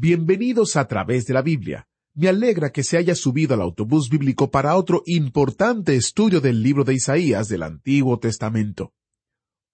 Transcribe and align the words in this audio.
Bienvenidos 0.00 0.76
a 0.76 0.86
través 0.86 1.26
de 1.26 1.34
la 1.34 1.42
Biblia. 1.42 1.88
Me 2.14 2.28
alegra 2.28 2.70
que 2.70 2.84
se 2.84 2.98
haya 2.98 3.16
subido 3.16 3.54
al 3.54 3.62
autobús 3.62 4.08
bíblico 4.08 4.48
para 4.48 4.76
otro 4.76 5.02
importante 5.06 5.96
estudio 5.96 6.40
del 6.40 6.62
libro 6.62 6.84
de 6.84 6.94
Isaías 6.94 7.48
del 7.48 7.64
Antiguo 7.64 8.20
Testamento. 8.20 8.92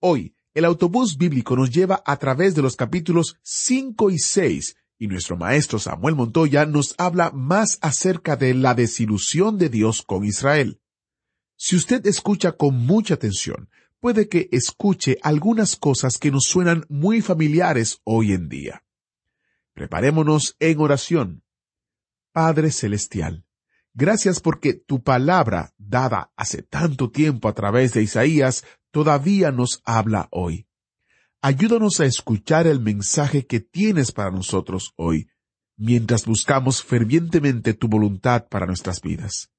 Hoy, 0.00 0.34
el 0.54 0.64
autobús 0.64 1.18
bíblico 1.18 1.56
nos 1.56 1.70
lleva 1.70 2.02
a 2.06 2.16
través 2.16 2.54
de 2.54 2.62
los 2.62 2.74
capítulos 2.74 3.36
5 3.42 4.10
y 4.12 4.18
6 4.18 4.76
y 4.98 5.08
nuestro 5.08 5.36
maestro 5.36 5.78
Samuel 5.78 6.14
Montoya 6.14 6.64
nos 6.64 6.94
habla 6.96 7.30
más 7.30 7.76
acerca 7.82 8.34
de 8.36 8.54
la 8.54 8.74
desilusión 8.74 9.58
de 9.58 9.68
Dios 9.68 10.00
con 10.00 10.24
Israel. 10.24 10.80
Si 11.58 11.76
usted 11.76 12.06
escucha 12.06 12.52
con 12.52 12.78
mucha 12.78 13.12
atención, 13.12 13.68
puede 14.00 14.30
que 14.30 14.48
escuche 14.52 15.18
algunas 15.20 15.76
cosas 15.76 16.16
que 16.16 16.30
nos 16.30 16.44
suenan 16.44 16.86
muy 16.88 17.20
familiares 17.20 18.00
hoy 18.04 18.32
en 18.32 18.48
día. 18.48 18.83
Preparémonos 19.74 20.56
en 20.60 20.78
oración. 20.80 21.42
Padre 22.32 22.70
Celestial, 22.70 23.44
gracias 23.92 24.40
porque 24.40 24.74
tu 24.74 25.02
palabra, 25.02 25.74
dada 25.78 26.32
hace 26.36 26.62
tanto 26.62 27.10
tiempo 27.10 27.48
a 27.48 27.54
través 27.54 27.92
de 27.92 28.02
Isaías, 28.02 28.64
todavía 28.90 29.50
nos 29.52 29.82
habla 29.84 30.28
hoy. 30.30 30.66
Ayúdanos 31.42 32.00
a 32.00 32.06
escuchar 32.06 32.66
el 32.66 32.80
mensaje 32.80 33.46
que 33.46 33.60
tienes 33.60 34.12
para 34.12 34.30
nosotros 34.30 34.94
hoy, 34.96 35.28
mientras 35.76 36.24
buscamos 36.24 36.82
fervientemente 36.82 37.74
tu 37.74 37.88
voluntad 37.88 38.46
para 38.48 38.66
nuestras 38.66 39.00
vidas. 39.00 39.50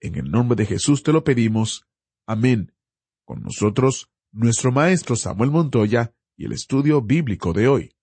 En 0.00 0.16
el 0.16 0.30
nombre 0.30 0.56
de 0.56 0.66
Jesús 0.66 1.02
te 1.02 1.12
lo 1.12 1.24
pedimos. 1.24 1.86
Amén. 2.26 2.72
Con 3.24 3.42
nosotros, 3.42 4.10
nuestro 4.32 4.72
maestro 4.72 5.16
Samuel 5.16 5.50
Montoya 5.50 6.12
y 6.36 6.46
el 6.46 6.52
estudio 6.52 7.02
bíblico 7.02 7.52
de 7.52 7.68
hoy. 7.68 7.94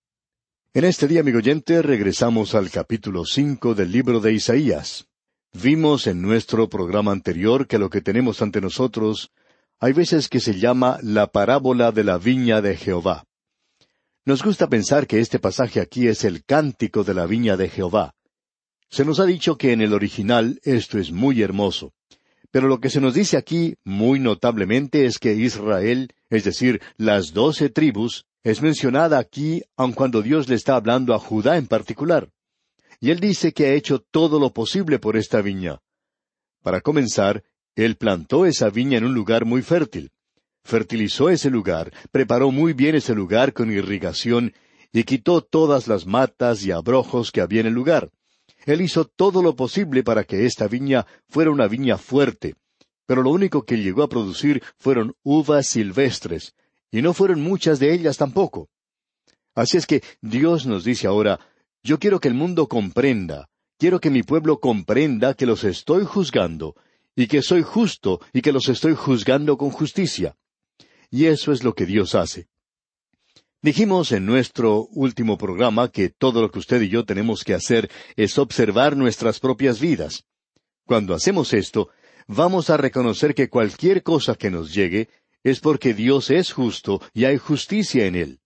En 0.74 0.84
este 0.84 1.08
día, 1.08 1.20
amigo 1.20 1.38
oyente, 1.38 1.80
regresamos 1.80 2.54
al 2.54 2.70
capítulo 2.70 3.24
cinco 3.24 3.74
del 3.74 3.90
libro 3.90 4.20
de 4.20 4.34
Isaías. 4.34 5.08
Vimos 5.54 6.06
en 6.06 6.20
nuestro 6.20 6.68
programa 6.68 7.10
anterior 7.10 7.66
que 7.66 7.78
lo 7.78 7.88
que 7.88 8.02
tenemos 8.02 8.42
ante 8.42 8.60
nosotros 8.60 9.32
hay 9.80 9.94
veces 9.94 10.28
que 10.28 10.40
se 10.40 10.60
llama 10.60 10.98
la 11.02 11.28
parábola 11.28 11.90
de 11.90 12.04
la 12.04 12.18
viña 12.18 12.60
de 12.60 12.76
Jehová. 12.76 13.24
Nos 14.26 14.44
gusta 14.44 14.68
pensar 14.68 15.06
que 15.06 15.20
este 15.20 15.38
pasaje 15.38 15.80
aquí 15.80 16.06
es 16.06 16.22
el 16.24 16.44
cántico 16.44 17.02
de 17.02 17.14
la 17.14 17.24
viña 17.24 17.56
de 17.56 17.70
Jehová. 17.70 18.14
Se 18.90 19.06
nos 19.06 19.20
ha 19.20 19.24
dicho 19.24 19.56
que 19.56 19.72
en 19.72 19.80
el 19.80 19.94
original 19.94 20.60
esto 20.64 20.98
es 20.98 21.12
muy 21.12 21.40
hermoso. 21.40 21.94
Pero 22.50 22.68
lo 22.68 22.78
que 22.78 22.90
se 22.90 23.00
nos 23.00 23.14
dice 23.14 23.38
aquí 23.38 23.76
muy 23.84 24.20
notablemente 24.20 25.06
es 25.06 25.18
que 25.18 25.32
Israel, 25.32 26.12
es 26.28 26.44
decir, 26.44 26.82
las 26.98 27.32
doce 27.32 27.70
tribus, 27.70 28.26
es 28.44 28.62
mencionada 28.62 29.18
aquí 29.18 29.62
aun 29.76 29.92
cuando 29.92 30.22
Dios 30.22 30.48
le 30.48 30.54
está 30.54 30.76
hablando 30.76 31.14
a 31.14 31.18
Judá 31.18 31.56
en 31.56 31.66
particular. 31.66 32.30
Y 33.00 33.10
él 33.10 33.20
dice 33.20 33.52
que 33.52 33.66
ha 33.66 33.72
hecho 33.74 34.00
todo 34.00 34.40
lo 34.40 34.52
posible 34.52 34.98
por 34.98 35.16
esta 35.16 35.40
viña. 35.40 35.80
Para 36.62 36.80
comenzar, 36.80 37.44
él 37.76 37.96
plantó 37.96 38.46
esa 38.46 38.70
viña 38.70 38.98
en 38.98 39.04
un 39.04 39.14
lugar 39.14 39.44
muy 39.44 39.62
fértil. 39.62 40.10
Fertilizó 40.64 41.30
ese 41.30 41.50
lugar, 41.50 41.92
preparó 42.10 42.50
muy 42.50 42.72
bien 42.72 42.96
ese 42.96 43.14
lugar 43.14 43.52
con 43.52 43.70
irrigación 43.70 44.52
y 44.92 45.04
quitó 45.04 45.42
todas 45.42 45.86
las 45.86 46.06
matas 46.06 46.64
y 46.64 46.72
abrojos 46.72 47.30
que 47.30 47.40
había 47.40 47.60
en 47.60 47.68
el 47.68 47.74
lugar. 47.74 48.10
Él 48.66 48.80
hizo 48.80 49.04
todo 49.04 49.42
lo 49.42 49.54
posible 49.54 50.02
para 50.02 50.24
que 50.24 50.44
esta 50.44 50.66
viña 50.68 51.06
fuera 51.28 51.50
una 51.50 51.68
viña 51.68 51.96
fuerte, 51.96 52.54
pero 53.06 53.22
lo 53.22 53.30
único 53.30 53.64
que 53.64 53.78
llegó 53.78 54.02
a 54.02 54.08
producir 54.08 54.62
fueron 54.76 55.14
uvas 55.22 55.66
silvestres, 55.66 56.54
y 56.90 57.02
no 57.02 57.14
fueron 57.14 57.42
muchas 57.42 57.78
de 57.78 57.92
ellas 57.92 58.16
tampoco. 58.16 58.68
Así 59.54 59.76
es 59.76 59.86
que 59.86 60.02
Dios 60.20 60.66
nos 60.66 60.84
dice 60.84 61.06
ahora, 61.06 61.40
yo 61.82 61.98
quiero 61.98 62.20
que 62.20 62.28
el 62.28 62.34
mundo 62.34 62.68
comprenda, 62.68 63.48
quiero 63.78 64.00
que 64.00 64.10
mi 64.10 64.22
pueblo 64.22 64.60
comprenda 64.60 65.34
que 65.34 65.46
los 65.46 65.64
estoy 65.64 66.04
juzgando, 66.04 66.74
y 67.16 67.26
que 67.26 67.42
soy 67.42 67.62
justo, 67.62 68.20
y 68.32 68.42
que 68.42 68.52
los 68.52 68.68
estoy 68.68 68.94
juzgando 68.94 69.56
con 69.58 69.70
justicia. 69.70 70.36
Y 71.10 71.26
eso 71.26 71.52
es 71.52 71.64
lo 71.64 71.74
que 71.74 71.86
Dios 71.86 72.14
hace. 72.14 72.48
Dijimos 73.60 74.12
en 74.12 74.24
nuestro 74.24 74.86
último 74.92 75.36
programa 75.36 75.90
que 75.90 76.10
todo 76.10 76.40
lo 76.40 76.50
que 76.52 76.60
usted 76.60 76.80
y 76.80 76.88
yo 76.88 77.04
tenemos 77.04 77.42
que 77.42 77.54
hacer 77.54 77.90
es 78.14 78.38
observar 78.38 78.96
nuestras 78.96 79.40
propias 79.40 79.80
vidas. 79.80 80.26
Cuando 80.86 81.12
hacemos 81.12 81.52
esto, 81.52 81.88
vamos 82.28 82.70
a 82.70 82.76
reconocer 82.76 83.34
que 83.34 83.48
cualquier 83.48 84.04
cosa 84.04 84.36
que 84.36 84.50
nos 84.50 84.72
llegue 84.72 85.08
es 85.44 85.60
porque 85.60 85.94
Dios 85.94 86.30
es 86.30 86.52
justo 86.52 87.00
y 87.14 87.24
hay 87.24 87.38
justicia 87.38 88.06
en 88.06 88.16
Él. 88.16 88.40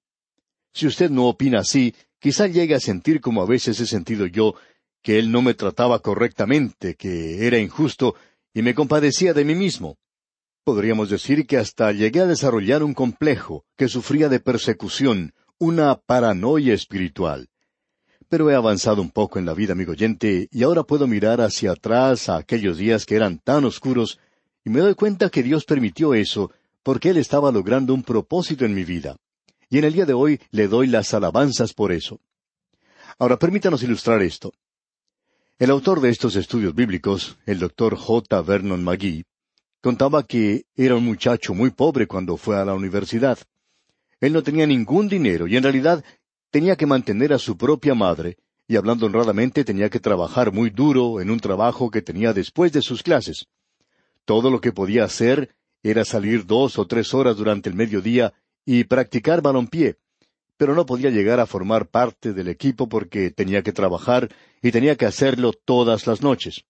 Si 0.72 0.86
usted 0.86 1.10
no 1.10 1.26
opina 1.26 1.60
así, 1.60 1.94
quizá 2.19 2.47
llegue 2.47 2.75
a 2.75 2.80
sentir 2.80 3.20
como 3.20 3.42
a 3.42 3.47
veces 3.47 3.80
he 3.80 3.86
sentido 3.86 4.26
yo, 4.26 4.54
que 5.03 5.19
Él 5.19 5.30
no 5.30 5.42
me 5.42 5.54
trataba 5.54 5.98
correctamente, 6.00 6.94
que 6.94 7.47
era 7.47 7.58
injusto, 7.58 8.14
y 8.54 8.62
me 8.62 8.75
compadecía 8.75 9.34
de 9.34 9.44
mí 9.44 9.54
mismo. 9.54 9.98
Podríamos 10.64 11.10
decir 11.10 11.47
que 11.47 11.58
hasta 11.58 11.91
llegué 11.92 12.20
a 12.20 12.26
desarrollar 12.26 12.84
un 12.84 12.94
complejo, 12.94 13.64
que 13.76 13.88
sufría 13.88 14.28
de 14.28 14.38
persecución, 14.38 15.34
una 15.59 15.97
paranoia 15.97 16.72
espiritual. 16.72 17.48
Pero 18.28 18.48
he 18.50 18.54
avanzado 18.54 19.03
un 19.03 19.10
poco 19.10 19.38
en 19.38 19.44
la 19.44 19.54
vida, 19.54 19.72
amigo 19.72 19.92
oyente, 19.92 20.48
y 20.53 20.62
ahora 20.62 20.84
puedo 20.84 21.06
mirar 21.06 21.41
hacia 21.41 21.72
atrás 21.72 22.28
a 22.28 22.36
aquellos 22.36 22.78
días 22.78 23.04
que 23.04 23.16
eran 23.16 23.38
tan 23.38 23.64
oscuros, 23.64 24.20
y 24.64 24.70
me 24.70 24.80
doy 24.80 24.94
cuenta 24.94 25.28
que 25.28 25.42
Dios 25.42 25.64
permitió 25.64 26.14
eso 26.14 26.53
porque 26.82 27.10
Él 27.10 27.16
estaba 27.16 27.53
logrando 27.53 27.94
un 27.94 28.03
propósito 28.03 28.65
en 28.65 28.75
mi 28.75 28.84
vida. 28.84 29.16
Y 29.69 29.78
en 29.78 29.84
el 29.84 29.93
día 29.93 30.06
de 30.06 30.12
hoy 30.12 30.41
le 30.50 30.69
doy 30.69 30.87
las 30.87 31.15
alabanzas 31.15 31.72
por 31.72 31.93
eso. 31.93 32.20
Ahora 33.19 33.38
permítanos 33.38 33.82
ilustrar 33.82 34.22
esto. 34.22 34.53
El 35.59 35.71
autor 35.71 36.00
de 36.00 36.10
estos 36.10 36.37
estudios 36.37 36.75
bíblicos, 36.75 37.38
el 37.47 37.59
doctor 37.59 37.97
J. 37.97 38.42
Vernon 38.42 38.82
McGee, 38.82 39.25
contaba 39.81 40.25
que 40.25 40.65
era 40.75 40.97
un 40.97 41.04
muchacho 41.04 41.54
muy 41.54 41.71
pobre 41.71 42.06
cuando 42.06 42.37
fue 42.37 42.56
a 42.56 42.65
la 42.65 42.75
universidad. 42.75 43.38
Él 44.21 44.32
no 44.32 44.42
tenía 44.42 44.66
ningún 44.66 45.09
dinero 45.09 45.47
y 45.47 45.56
en 45.56 45.62
realidad 45.62 46.04
tenía 46.50 46.76
que 46.76 46.87
mantener 46.87 47.32
a 47.32 47.38
su 47.38 47.56
propia 47.56 47.94
madre, 47.94 48.37
y 48.69 48.76
hablando 48.76 49.06
honradamente 49.06 49.65
tenía 49.65 49.91
que 49.91 50.00
trabajar 50.00 50.53
muy 50.53 50.71
duro 50.71 51.21
en 51.21 51.31
un 51.31 51.41
trabajo 51.41 51.91
que 51.91 52.03
tenía 52.03 52.32
después 52.32 52.72
de 52.72 52.82
sus 52.82 53.03
clases. 53.03 53.47
Todo 54.25 54.50
lo 54.50 54.60
que 54.60 54.72
podía 54.72 55.04
hacer 55.04 55.54
era 55.82 56.04
salir 56.04 56.47
dos 56.47 56.78
o 56.78 56.87
tres 56.87 57.15
horas 57.15 57.37
durante 57.37 57.69
el 57.69 57.75
mediodía 57.75 58.32
y 58.65 58.84
practicar 58.84 59.43
balompié, 59.43 59.97
pero 60.56 60.75
no 60.75 60.87
podía 60.87 61.10
llegar 61.10 61.41
a 61.41 61.47
formar 61.47 61.88
parte 61.88 62.32
del 62.32 62.48
equipo 62.48 62.88
porque 62.88 63.31
tenía 63.31 63.62
que 63.62 63.72
trabajar 63.72 64.28
y 64.62 64.71
tenía 64.71 64.97
que 64.97 65.06
hacerlo 65.06 65.53
todas 65.53 66.06
las 66.06 66.22
noches. 66.22 66.65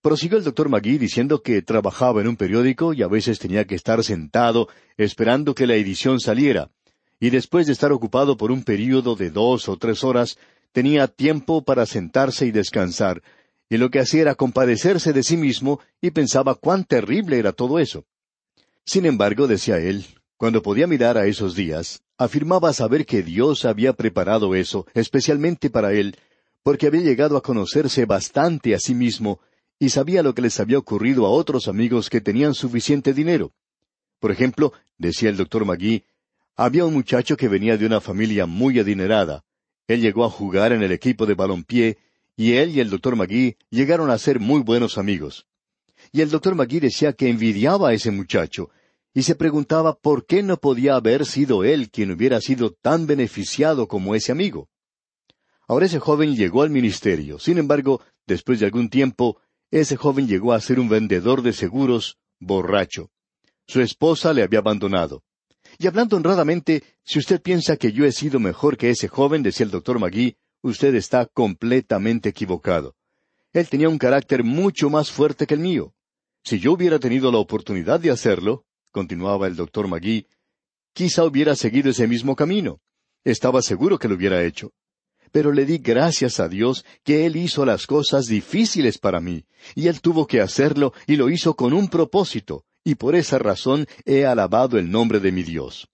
Prosiguió 0.00 0.38
el 0.38 0.44
doctor 0.44 0.68
Magui 0.68 0.98
diciendo 0.98 1.42
que 1.42 1.62
trabajaba 1.62 2.20
en 2.20 2.28
un 2.28 2.36
periódico 2.36 2.92
y 2.92 3.02
a 3.02 3.08
veces 3.08 3.38
tenía 3.38 3.64
que 3.66 3.74
estar 3.74 4.02
sentado 4.04 4.68
esperando 4.96 5.54
que 5.54 5.66
la 5.66 5.74
edición 5.74 6.20
saliera, 6.20 6.70
y 7.20 7.30
después 7.30 7.66
de 7.66 7.72
estar 7.72 7.92
ocupado 7.92 8.36
por 8.36 8.50
un 8.50 8.62
período 8.62 9.16
de 9.16 9.30
dos 9.30 9.68
o 9.68 9.76
tres 9.76 10.04
horas, 10.04 10.38
tenía 10.72 11.08
tiempo 11.08 11.62
para 11.62 11.86
sentarse 11.86 12.46
y 12.46 12.52
descansar, 12.52 13.22
y 13.68 13.76
lo 13.76 13.90
que 13.90 14.00
hacía 14.00 14.22
era 14.22 14.34
compadecerse 14.34 15.12
de 15.12 15.22
sí 15.22 15.36
mismo 15.36 15.80
y 16.00 16.10
pensaba 16.10 16.54
cuán 16.54 16.84
terrible 16.84 17.38
era 17.38 17.52
todo 17.52 17.78
eso. 17.78 18.04
Sin 18.88 19.04
embargo, 19.04 19.46
decía 19.46 19.76
él, 19.76 20.06
cuando 20.38 20.62
podía 20.62 20.86
mirar 20.86 21.18
a 21.18 21.26
esos 21.26 21.54
días, 21.54 22.00
afirmaba 22.16 22.72
saber 22.72 23.04
que 23.04 23.22
Dios 23.22 23.66
había 23.66 23.92
preparado 23.92 24.54
eso 24.54 24.86
especialmente 24.94 25.68
para 25.68 25.92
él, 25.92 26.16
porque 26.62 26.86
había 26.86 27.02
llegado 27.02 27.36
a 27.36 27.42
conocerse 27.42 28.06
bastante 28.06 28.74
a 28.74 28.78
sí 28.78 28.94
mismo 28.94 29.40
y 29.78 29.90
sabía 29.90 30.22
lo 30.22 30.34
que 30.34 30.40
les 30.40 30.58
había 30.58 30.78
ocurrido 30.78 31.26
a 31.26 31.28
otros 31.28 31.68
amigos 31.68 32.08
que 32.08 32.22
tenían 32.22 32.54
suficiente 32.54 33.12
dinero. 33.12 33.52
Por 34.20 34.30
ejemplo, 34.30 34.72
decía 34.96 35.28
el 35.28 35.36
doctor 35.36 35.66
Magui, 35.66 36.04
había 36.56 36.86
un 36.86 36.94
muchacho 36.94 37.36
que 37.36 37.48
venía 37.48 37.76
de 37.76 37.84
una 37.84 38.00
familia 38.00 38.46
muy 38.46 38.78
adinerada. 38.78 39.44
Él 39.86 40.00
llegó 40.00 40.24
a 40.24 40.30
jugar 40.30 40.72
en 40.72 40.82
el 40.82 40.92
equipo 40.92 41.26
de 41.26 41.34
balompié 41.34 41.98
y 42.38 42.54
él 42.54 42.74
y 42.74 42.80
el 42.80 42.88
doctor 42.88 43.16
Magui 43.16 43.58
llegaron 43.68 44.10
a 44.10 44.16
ser 44.16 44.40
muy 44.40 44.62
buenos 44.62 44.96
amigos. 44.96 45.44
Y 46.10 46.22
el 46.22 46.30
doctor 46.30 46.54
Magui 46.54 46.80
decía 46.80 47.12
que 47.12 47.28
envidiaba 47.28 47.90
a 47.90 47.92
ese 47.92 48.10
muchacho, 48.10 48.70
y 49.18 49.24
se 49.24 49.34
preguntaba 49.34 49.98
por 49.98 50.26
qué 50.26 50.44
no 50.44 50.58
podía 50.58 50.94
haber 50.94 51.26
sido 51.26 51.64
él 51.64 51.90
quien 51.90 52.12
hubiera 52.12 52.40
sido 52.40 52.70
tan 52.70 53.08
beneficiado 53.08 53.88
como 53.88 54.14
ese 54.14 54.30
amigo. 54.30 54.68
Ahora 55.66 55.86
ese 55.86 55.98
joven 55.98 56.36
llegó 56.36 56.62
al 56.62 56.70
ministerio. 56.70 57.40
Sin 57.40 57.58
embargo, 57.58 58.00
después 58.28 58.60
de 58.60 58.66
algún 58.66 58.88
tiempo, 58.88 59.40
ese 59.72 59.96
joven 59.96 60.28
llegó 60.28 60.52
a 60.52 60.60
ser 60.60 60.78
un 60.78 60.88
vendedor 60.88 61.42
de 61.42 61.52
seguros 61.52 62.16
borracho. 62.38 63.10
Su 63.66 63.80
esposa 63.80 64.32
le 64.32 64.44
había 64.44 64.60
abandonado. 64.60 65.24
Y 65.80 65.88
hablando 65.88 66.16
honradamente, 66.16 66.84
si 67.02 67.18
usted 67.18 67.42
piensa 67.42 67.76
que 67.76 67.90
yo 67.90 68.04
he 68.04 68.12
sido 68.12 68.38
mejor 68.38 68.76
que 68.76 68.88
ese 68.88 69.08
joven, 69.08 69.42
decía 69.42 69.66
el 69.66 69.72
doctor 69.72 69.98
Magui, 69.98 70.36
usted 70.62 70.94
está 70.94 71.26
completamente 71.26 72.28
equivocado. 72.28 72.94
Él 73.52 73.68
tenía 73.68 73.88
un 73.88 73.98
carácter 73.98 74.44
mucho 74.44 74.90
más 74.90 75.10
fuerte 75.10 75.48
que 75.48 75.54
el 75.54 75.60
mío. 75.60 75.92
Si 76.44 76.60
yo 76.60 76.72
hubiera 76.74 77.00
tenido 77.00 77.32
la 77.32 77.38
oportunidad 77.38 77.98
de 77.98 78.12
hacerlo, 78.12 78.64
continuaba 78.90 79.46
el 79.46 79.56
doctor 79.56 79.88
Magui, 79.88 80.26
quizá 80.92 81.24
hubiera 81.24 81.54
seguido 81.54 81.90
ese 81.90 82.08
mismo 82.08 82.34
camino. 82.34 82.80
Estaba 83.24 83.62
seguro 83.62 83.98
que 83.98 84.08
lo 84.08 84.14
hubiera 84.14 84.44
hecho. 84.44 84.72
Pero 85.30 85.52
le 85.52 85.66
di 85.66 85.78
gracias 85.78 86.40
a 86.40 86.48
Dios 86.48 86.84
que 87.04 87.26
Él 87.26 87.36
hizo 87.36 87.66
las 87.66 87.86
cosas 87.86 88.26
difíciles 88.26 88.98
para 88.98 89.20
mí, 89.20 89.44
y 89.74 89.88
Él 89.88 90.00
tuvo 90.00 90.26
que 90.26 90.40
hacerlo 90.40 90.92
y 91.06 91.16
lo 91.16 91.28
hizo 91.28 91.54
con 91.54 91.72
un 91.72 91.88
propósito, 91.88 92.64
y 92.82 92.94
por 92.94 93.14
esa 93.14 93.38
razón 93.38 93.86
he 94.06 94.24
alabado 94.24 94.78
el 94.78 94.90
nombre 94.90 95.20
de 95.20 95.32
mi 95.32 95.42
Dios. 95.42 95.88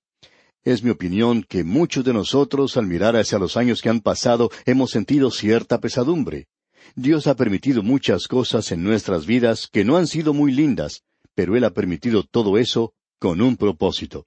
Es 0.63 0.83
mi 0.83 0.91
opinión 0.91 1.43
que 1.43 1.65
muchos 1.65 2.05
de 2.05 2.15
nosotros, 2.15 2.77
al 2.77 2.87
mirar 2.87 3.17
hacia 3.17 3.39
los 3.39 3.57
años 3.57 3.83
que 3.83 3.91
han 3.91 4.01
pasado, 4.01 4.51
hemos 4.65 4.91
sentido 4.91 5.31
cierta 5.31 5.79
pesadumbre. 5.79 6.47
Dios 6.95 7.27
ha 7.27 7.35
permitido 7.35 7.83
muchas 7.83 8.29
cosas 8.29 8.71
en 8.73 8.83
nuestras 8.83 9.27
vidas 9.27 9.69
que 9.71 9.85
no 9.85 9.97
han 9.97 10.07
sido 10.07 10.33
muy 10.33 10.53
lindas, 10.53 11.03
pero 11.35 11.57
Él 11.57 11.65
ha 11.65 11.71
permitido 11.71 12.23
todo 12.23 12.59
eso 12.59 12.95
con 13.19 13.41
un 13.41 13.57
propósito. 13.57 14.27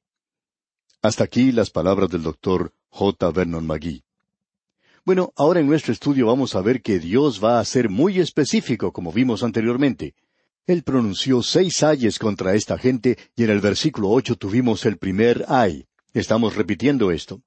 Hasta 1.02 1.24
aquí 1.24 1.52
las 1.52 1.70
palabras 1.70 2.10
del 2.10 2.24
doctor 2.24 2.74
J. 2.90 3.32
Vernon 3.32 3.66
McGee. 3.66 4.04
Bueno, 5.06 5.32
ahora 5.38 5.62
en 5.62 5.68
nuestro 5.68 5.94
estudio 5.94 6.28
vamos 6.28 6.56
a 6.56 6.62
ver 6.62 6.82
que 6.82 7.00
Dios 7.00 7.42
va 7.42 7.60
a 7.60 7.66
ser 7.66 7.90
muy 7.90 8.20
específico, 8.20 8.92
como 8.92 9.14
vimos 9.14 9.42
anteriormente. 9.42 10.16
Él 10.66 10.84
pronunció 10.84 11.42
seis 11.44 11.82
ayes 11.82 12.20
contra 12.20 12.56
esta 12.56 12.78
gente 12.78 13.18
y 13.36 13.46
en 13.46 13.52
el 13.52 13.62
versículo 13.62 14.10
ocho 14.10 14.36
tuvimos 14.36 14.86
el 14.86 14.98
primer 14.98 15.46
ay. 15.48 15.86
Estamos 16.14 16.56
repitiendo 16.56 17.12
esto. 17.12 17.42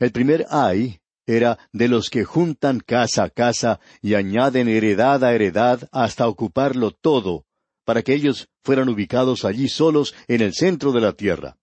El 0.00 0.10
primer 0.10 0.46
ay 0.50 0.98
era 1.24 1.58
de 1.72 1.88
los 1.88 2.10
que 2.10 2.24
juntan 2.24 2.80
casa 2.80 3.24
a 3.24 3.30
casa 3.30 3.78
y 4.00 4.14
añaden 4.14 4.66
heredad 4.66 5.22
a 5.22 5.34
heredad 5.34 5.88
hasta 5.92 6.26
ocuparlo 6.26 6.90
todo, 6.90 7.44
para 7.88 8.02
que 8.02 8.12
ellos 8.12 8.50
fueran 8.62 8.90
ubicados 8.90 9.46
allí 9.46 9.66
solos 9.66 10.14
en 10.26 10.42
el 10.42 10.52
centro 10.52 10.92
de 10.92 11.00
la 11.00 11.14
tierra. 11.14 11.56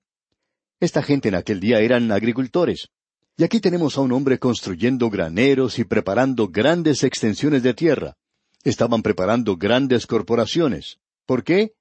Esta 0.80 1.04
gente 1.04 1.30
en 1.30 1.36
aquel 1.36 1.60
día 1.60 1.82
eran 1.82 2.12
agricultores. 2.12 2.90
Y 3.38 3.44
aquí 3.44 3.60
tenemos 3.60 3.96
a 3.96 4.02
un 4.02 4.12
hombre 4.12 4.40
construyendo 4.40 5.12
graneros 5.12 5.78
y 5.78 5.84
preparando 5.84 6.48
grandes 6.48 7.04
extensiones 7.04 7.62
de 7.62 7.76
tierra. 7.76 8.16
Estaban 8.64 9.04
preparando 9.04 9.56
grandes 9.56 10.08
corporaciones. 10.08 10.98
¿Por 11.28 11.44
qué? 11.44 11.74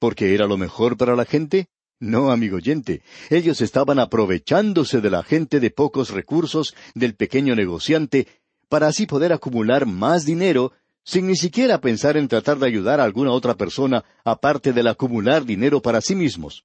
¿Porque 0.00 0.34
era 0.34 0.48
lo 0.48 0.56
mejor 0.56 0.96
para 0.96 1.14
la 1.14 1.24
gente? 1.24 1.68
No, 2.00 2.32
amigo 2.32 2.56
oyente, 2.56 3.00
ellos 3.30 3.60
estaban 3.60 4.00
aprovechándose 4.00 5.02
de 5.02 5.10
la 5.10 5.22
gente 5.22 5.60
de 5.60 5.70
pocos 5.70 6.10
recursos, 6.10 6.74
del 6.96 7.14
pequeño 7.14 7.54
negociante, 7.54 8.26
para 8.68 8.88
así 8.88 9.06
poder 9.06 9.32
acumular 9.32 9.86
más 9.86 10.24
dinero 10.24 10.72
sin 11.04 11.26
ni 11.26 11.36
siquiera 11.36 11.80
pensar 11.80 12.16
en 12.16 12.28
tratar 12.28 12.58
de 12.58 12.66
ayudar 12.66 13.00
a 13.00 13.04
alguna 13.04 13.30
otra 13.30 13.54
persona 13.54 14.04
aparte 14.24 14.72
del 14.72 14.88
acumular 14.88 15.44
dinero 15.44 15.80
para 15.80 16.00
sí 16.00 16.14
mismos. 16.14 16.64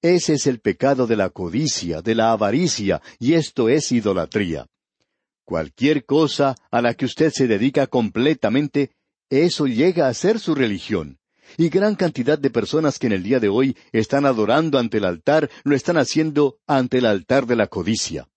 Ese 0.00 0.34
es 0.34 0.46
el 0.46 0.60
pecado 0.60 1.06
de 1.06 1.16
la 1.16 1.28
codicia, 1.28 2.00
de 2.00 2.14
la 2.14 2.32
avaricia, 2.32 3.02
y 3.18 3.34
esto 3.34 3.68
es 3.68 3.90
idolatría. 3.92 4.66
Cualquier 5.44 6.04
cosa 6.04 6.56
a 6.70 6.80
la 6.80 6.94
que 6.94 7.04
usted 7.04 7.30
se 7.32 7.46
dedica 7.46 7.86
completamente, 7.86 8.92
eso 9.28 9.66
llega 9.66 10.08
a 10.08 10.14
ser 10.14 10.38
su 10.38 10.54
religión. 10.54 11.18
Y 11.56 11.70
gran 11.70 11.94
cantidad 11.94 12.38
de 12.38 12.50
personas 12.50 12.98
que 12.98 13.06
en 13.06 13.14
el 13.14 13.22
día 13.22 13.40
de 13.40 13.48
hoy 13.48 13.76
están 13.92 14.26
adorando 14.26 14.78
ante 14.78 14.98
el 14.98 15.04
altar, 15.04 15.50
lo 15.64 15.74
están 15.74 15.96
haciendo 15.96 16.58
ante 16.66 16.98
el 16.98 17.06
altar 17.06 17.46
de 17.46 17.56
la 17.56 17.66
codicia. 17.66 18.28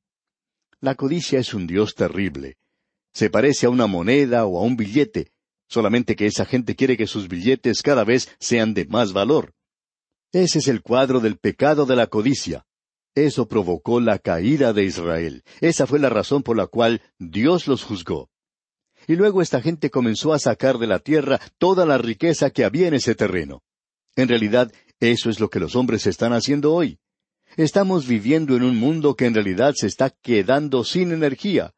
La 0.80 0.96
codicia 0.96 1.40
es 1.40 1.54
un 1.54 1.68
Dios 1.68 1.94
terrible. 1.94 2.58
Se 3.14 3.30
parece 3.30 3.66
a 3.66 3.70
una 3.70 3.88
moneda 3.88 4.46
o 4.46 4.60
a 4.60 4.64
un 4.64 4.78
billete, 4.78 5.32
solamente 5.68 6.16
que 6.16 6.26
esa 6.26 6.46
gente 6.46 6.76
quiere 6.76 6.98
que 6.98 7.08
sus 7.08 7.28
billetes 7.28 7.82
cada 7.82 8.04
vez 8.04 8.30
sean 8.40 8.74
de 8.74 8.86
más 8.86 9.14
valor. 9.14 9.54
Ese 10.32 10.60
es 10.60 10.68
el 10.68 10.82
cuadro 10.82 11.20
del 11.20 11.38
pecado 11.38 11.86
de 11.86 11.96
la 11.96 12.08
codicia. 12.08 12.66
Eso 13.16 13.48
provocó 13.48 14.00
la 14.00 14.20
caída 14.20 14.72
de 14.72 14.86
Israel. 14.86 15.44
Esa 15.60 15.86
fue 15.86 16.00
la 16.00 16.10
razón 16.10 16.44
por 16.44 16.56
la 16.56 16.68
cual 16.68 17.02
Dios 17.20 17.68
los 17.68 17.84
juzgó. 17.84 18.30
Y 19.08 19.16
luego 19.16 19.42
esta 19.42 19.62
gente 19.62 19.90
comenzó 19.90 20.32
a 20.34 20.40
sacar 20.40 20.78
de 20.78 20.88
la 20.88 21.00
tierra 21.00 21.40
toda 21.58 21.86
la 21.86 21.98
riqueza 21.98 22.52
que 22.52 22.64
había 22.64 22.88
en 22.88 22.94
ese 22.94 23.16
terreno. 23.16 23.64
En 24.16 24.30
realidad, 24.30 24.72
eso 25.00 25.30
es 25.30 25.40
lo 25.40 25.50
que 25.50 25.60
los 25.60 25.76
hombres 25.76 26.08
están 26.08 26.32
haciendo 26.32 26.74
hoy. 26.74 27.00
Estamos 27.58 28.08
viviendo 28.08 28.56
en 28.56 28.64
un 28.64 28.78
mundo 28.78 29.16
que 29.16 29.26
en 29.26 29.34
realidad 29.34 29.74
se 29.76 29.88
está 29.88 30.10
quedando 30.10 30.86
sin 30.86 31.12
energía. 31.12 31.74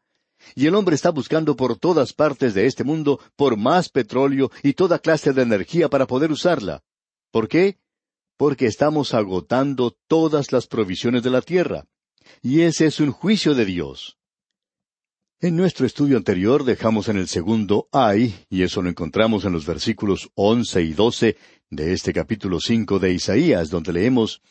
Y 0.55 0.67
el 0.67 0.75
hombre 0.75 0.95
está 0.95 1.09
buscando 1.09 1.55
por 1.55 1.77
todas 1.77 2.13
partes 2.13 2.53
de 2.53 2.65
este 2.65 2.83
mundo 2.83 3.19
por 3.35 3.57
más 3.57 3.89
petróleo 3.89 4.51
y 4.61 4.73
toda 4.73 4.99
clase 4.99 5.33
de 5.33 5.41
energía 5.41 5.89
para 5.89 6.07
poder 6.07 6.31
usarla. 6.31 6.83
¿Por 7.31 7.47
qué? 7.47 7.79
Porque 8.37 8.65
estamos 8.65 9.13
agotando 9.13 9.95
todas 10.07 10.51
las 10.51 10.67
provisiones 10.67 11.23
de 11.23 11.29
la 11.29 11.41
tierra. 11.41 11.85
Y 12.41 12.61
ese 12.61 12.85
es 12.85 12.99
un 12.99 13.11
juicio 13.11 13.55
de 13.55 13.65
Dios. 13.65 14.17
En 15.39 15.57
nuestro 15.57 15.85
estudio 15.85 16.15
anterior 16.15 16.63
dejamos 16.63 17.09
en 17.09 17.17
el 17.17 17.27
segundo 17.27 17.89
ay, 17.91 18.33
y 18.49 18.63
eso 18.63 18.81
lo 18.81 18.89
encontramos 18.89 19.43
en 19.43 19.51
los 19.51 19.65
versículos 19.65 20.29
once 20.35 20.81
y 20.81 20.93
doce 20.93 21.35
de 21.69 21.91
este 21.91 22.13
capítulo 22.13 22.61
cinco 22.61 22.97
de 22.97 23.11
Isaías, 23.11 23.69
donde 23.69 23.91
leemos 23.91 24.41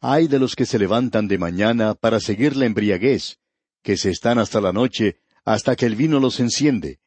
Ay 0.00 0.28
de 0.28 0.38
los 0.38 0.54
que 0.54 0.66
se 0.66 0.78
levantan 0.78 1.26
de 1.26 1.36
mañana 1.36 1.96
para 1.96 2.20
seguir 2.20 2.56
la 2.56 2.66
embriaguez, 2.66 3.39
que 3.82 3.96
se 3.96 4.10
están 4.10 4.38
hasta 4.38 4.60
la 4.60 4.72
noche, 4.72 5.16
hasta 5.44 5.76
que 5.76 5.86
el 5.86 5.96
vino 5.96 6.20
los 6.20 6.40
enciende. 6.40 7.00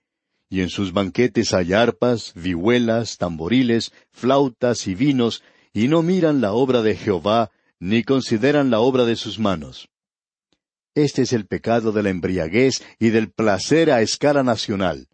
Y 0.49 0.61
en 0.61 0.69
sus 0.69 0.93
banquetes 0.93 1.53
hay 1.53 1.73
arpas, 1.73 2.33
vihuelas, 2.35 3.17
tamboriles, 3.17 3.91
flautas 4.11 4.87
y 4.87 4.95
vinos, 4.95 5.43
y 5.73 5.87
no 5.87 6.03
miran 6.03 6.41
la 6.41 6.53
obra 6.53 6.81
de 6.81 6.95
Jehová, 6.95 7.51
ni 7.79 8.03
consideran 8.03 8.69
la 8.69 8.79
obra 8.79 9.05
de 9.05 9.15
sus 9.15 9.39
manos. 9.39 9.89
Este 10.95 11.23
es 11.23 11.33
el 11.33 11.47
pecado 11.47 11.91
de 11.91 12.03
la 12.03 12.11
embriaguez 12.11 12.83
y 12.99 13.09
del 13.09 13.31
placer 13.31 13.89
a 13.89 14.01
escala 14.01 14.43
nacional. 14.43 15.07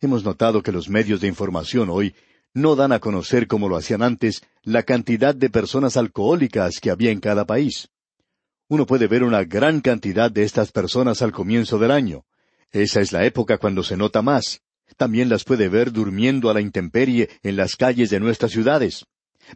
Hemos 0.00 0.24
notado 0.24 0.62
que 0.62 0.72
los 0.72 0.88
medios 0.88 1.20
de 1.20 1.28
información 1.28 1.90
hoy 1.90 2.14
no 2.54 2.74
dan 2.74 2.92
a 2.92 3.00
conocer 3.00 3.46
como 3.46 3.68
lo 3.68 3.76
hacían 3.76 4.02
antes 4.02 4.42
la 4.62 4.82
cantidad 4.82 5.34
de 5.34 5.50
personas 5.50 5.98
alcohólicas 5.98 6.80
que 6.80 6.90
había 6.90 7.10
en 7.10 7.20
cada 7.20 7.44
país. 7.44 7.90
Uno 8.68 8.84
puede 8.84 9.06
ver 9.06 9.22
una 9.22 9.44
gran 9.44 9.80
cantidad 9.80 10.30
de 10.30 10.42
estas 10.42 10.72
personas 10.72 11.22
al 11.22 11.32
comienzo 11.32 11.78
del 11.78 11.92
año. 11.92 12.24
Esa 12.72 13.00
es 13.00 13.12
la 13.12 13.24
época 13.24 13.58
cuando 13.58 13.84
se 13.84 13.96
nota 13.96 14.22
más. 14.22 14.60
También 14.96 15.28
las 15.28 15.44
puede 15.44 15.68
ver 15.68 15.92
durmiendo 15.92 16.50
a 16.50 16.54
la 16.54 16.60
intemperie 16.60 17.28
en 17.42 17.56
las 17.56 17.76
calles 17.76 18.10
de 18.10 18.18
nuestras 18.18 18.50
ciudades. 18.50 19.06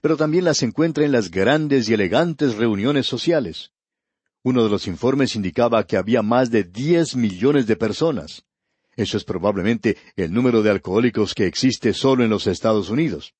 Pero 0.01 0.17
también 0.17 0.45
las 0.45 0.63
encuentra 0.63 1.05
en 1.05 1.11
las 1.11 1.31
grandes 1.31 1.89
y 1.89 1.95
elegantes 1.95 2.57
reuniones 2.57 3.07
sociales. 3.07 3.73
Uno 4.43 4.63
de 4.63 4.71
los 4.71 4.87
informes 4.87 5.35
indicaba 5.35 5.85
que 5.87 5.97
había 5.97 6.23
más 6.23 6.51
de 6.51 6.63
diez 6.63 7.17
millones 7.17 7.67
de 7.67 7.77
personas. 7.77 8.45
Eso 8.97 9.17
es 9.17 9.25
probablemente 9.25 9.97
el 10.15 10.33
número 10.33 10.63
de 10.63 10.71
alcohólicos 10.71 11.35
que 11.35 11.47
existe 11.47 11.93
solo 11.95 12.23
en 12.23 12.31
los 12.31 12.47
Estados 12.47 12.91
Unidos. 12.91 13.35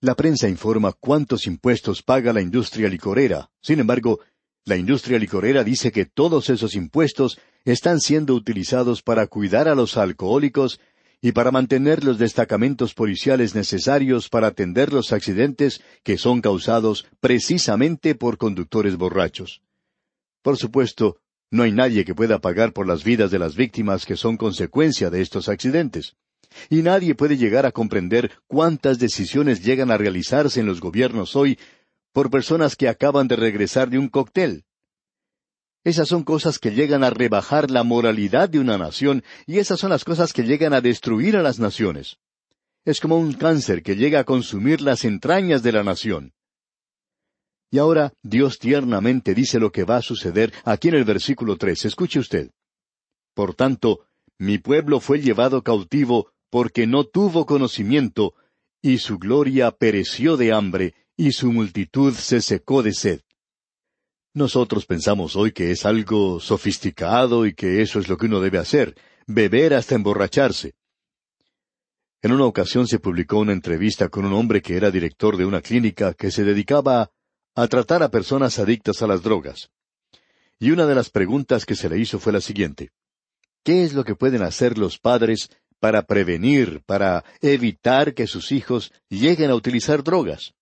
La 0.00 0.14
prensa 0.14 0.48
informa 0.48 0.92
cuántos 0.92 1.46
impuestos 1.46 2.02
paga 2.02 2.32
la 2.32 2.42
industria 2.42 2.88
licorera. 2.88 3.50
Sin 3.62 3.80
embargo, 3.80 4.20
la 4.66 4.76
industria 4.76 5.18
licorera 5.18 5.62
dice 5.62 5.92
que 5.92 6.04
todos 6.04 6.50
esos 6.50 6.74
impuestos 6.74 7.38
están 7.64 8.00
siendo 8.00 8.34
utilizados 8.34 9.00
para 9.00 9.28
cuidar 9.28 9.68
a 9.68 9.76
los 9.76 9.96
alcohólicos 9.96 10.80
y 11.22 11.32
para 11.32 11.52
mantener 11.52 12.02
los 12.02 12.18
destacamentos 12.18 12.92
policiales 12.92 13.54
necesarios 13.54 14.28
para 14.28 14.48
atender 14.48 14.92
los 14.92 15.12
accidentes 15.12 15.80
que 16.02 16.18
son 16.18 16.40
causados 16.40 17.06
precisamente 17.20 18.16
por 18.16 18.38
conductores 18.38 18.96
borrachos. 18.96 19.62
Por 20.42 20.56
supuesto, 20.56 21.18
no 21.48 21.62
hay 21.62 21.70
nadie 21.70 22.04
que 22.04 22.14
pueda 22.14 22.40
pagar 22.40 22.72
por 22.72 22.88
las 22.88 23.04
vidas 23.04 23.30
de 23.30 23.38
las 23.38 23.54
víctimas 23.54 24.04
que 24.04 24.16
son 24.16 24.36
consecuencia 24.36 25.10
de 25.10 25.22
estos 25.22 25.48
accidentes. 25.48 26.16
Y 26.70 26.82
nadie 26.82 27.14
puede 27.14 27.36
llegar 27.36 27.66
a 27.66 27.72
comprender 27.72 28.32
cuántas 28.48 28.98
decisiones 28.98 29.64
llegan 29.64 29.92
a 29.92 29.96
realizarse 29.96 30.58
en 30.58 30.66
los 30.66 30.80
gobiernos 30.80 31.36
hoy 31.36 31.56
por 32.16 32.30
personas 32.30 32.76
que 32.76 32.88
acaban 32.88 33.28
de 33.28 33.36
regresar 33.36 33.90
de 33.90 33.98
un 33.98 34.08
cóctel. 34.08 34.64
Esas 35.84 36.08
son 36.08 36.24
cosas 36.24 36.58
que 36.58 36.70
llegan 36.70 37.04
a 37.04 37.10
rebajar 37.10 37.70
la 37.70 37.82
moralidad 37.82 38.48
de 38.48 38.58
una 38.58 38.78
nación 38.78 39.22
y 39.46 39.58
esas 39.58 39.78
son 39.78 39.90
las 39.90 40.02
cosas 40.02 40.32
que 40.32 40.44
llegan 40.44 40.72
a 40.72 40.80
destruir 40.80 41.36
a 41.36 41.42
las 41.42 41.58
naciones. 41.58 42.16
Es 42.86 43.00
como 43.00 43.18
un 43.18 43.34
cáncer 43.34 43.82
que 43.82 43.96
llega 43.96 44.20
a 44.20 44.24
consumir 44.24 44.80
las 44.80 45.04
entrañas 45.04 45.62
de 45.62 45.72
la 45.72 45.84
nación. 45.84 46.32
Y 47.70 47.76
ahora 47.76 48.14
Dios 48.22 48.58
tiernamente 48.58 49.34
dice 49.34 49.60
lo 49.60 49.70
que 49.70 49.84
va 49.84 49.98
a 49.98 50.02
suceder 50.02 50.54
aquí 50.64 50.88
en 50.88 50.94
el 50.94 51.04
versículo 51.04 51.58
tres. 51.58 51.84
Escuche 51.84 52.18
usted. 52.18 52.50
Por 53.34 53.54
tanto, 53.54 54.06
mi 54.38 54.56
pueblo 54.56 55.00
fue 55.00 55.20
llevado 55.20 55.62
cautivo 55.62 56.32
porque 56.48 56.86
no 56.86 57.04
tuvo 57.04 57.44
conocimiento, 57.44 58.32
y 58.80 58.96
su 59.00 59.18
gloria 59.18 59.70
pereció 59.70 60.38
de 60.38 60.54
hambre, 60.54 60.94
y 61.16 61.32
su 61.32 61.50
multitud 61.50 62.14
se 62.14 62.40
secó 62.40 62.82
de 62.82 62.92
sed. 62.92 63.20
Nosotros 64.34 64.84
pensamos 64.84 65.34
hoy 65.34 65.52
que 65.52 65.70
es 65.70 65.86
algo 65.86 66.40
sofisticado 66.40 67.46
y 67.46 67.54
que 67.54 67.80
eso 67.80 67.98
es 67.98 68.08
lo 68.08 68.18
que 68.18 68.26
uno 68.26 68.40
debe 68.40 68.58
hacer, 68.58 68.94
beber 69.26 69.72
hasta 69.72 69.94
emborracharse. 69.94 70.74
En 72.20 72.32
una 72.32 72.44
ocasión 72.44 72.86
se 72.86 72.98
publicó 72.98 73.38
una 73.38 73.52
entrevista 73.52 74.08
con 74.08 74.26
un 74.26 74.34
hombre 74.34 74.60
que 74.60 74.76
era 74.76 74.90
director 74.90 75.36
de 75.36 75.46
una 75.46 75.62
clínica 75.62 76.12
que 76.12 76.30
se 76.30 76.44
dedicaba 76.44 77.10
a 77.54 77.68
tratar 77.68 78.02
a 78.02 78.10
personas 78.10 78.58
adictas 78.58 79.00
a 79.00 79.06
las 79.06 79.22
drogas. 79.22 79.70
Y 80.58 80.70
una 80.70 80.86
de 80.86 80.94
las 80.94 81.08
preguntas 81.08 81.64
que 81.64 81.76
se 81.76 81.88
le 81.88 81.98
hizo 81.98 82.18
fue 82.18 82.32
la 82.32 82.40
siguiente. 82.40 82.90
¿Qué 83.62 83.84
es 83.84 83.94
lo 83.94 84.04
que 84.04 84.14
pueden 84.14 84.42
hacer 84.42 84.76
los 84.76 84.98
padres 84.98 85.48
para 85.80 86.02
prevenir, 86.02 86.82
para 86.84 87.24
evitar 87.40 88.14
que 88.14 88.26
sus 88.26 88.52
hijos 88.52 88.92
lleguen 89.08 89.50
a 89.50 89.54
utilizar 89.54 90.02
drogas? 90.02 90.54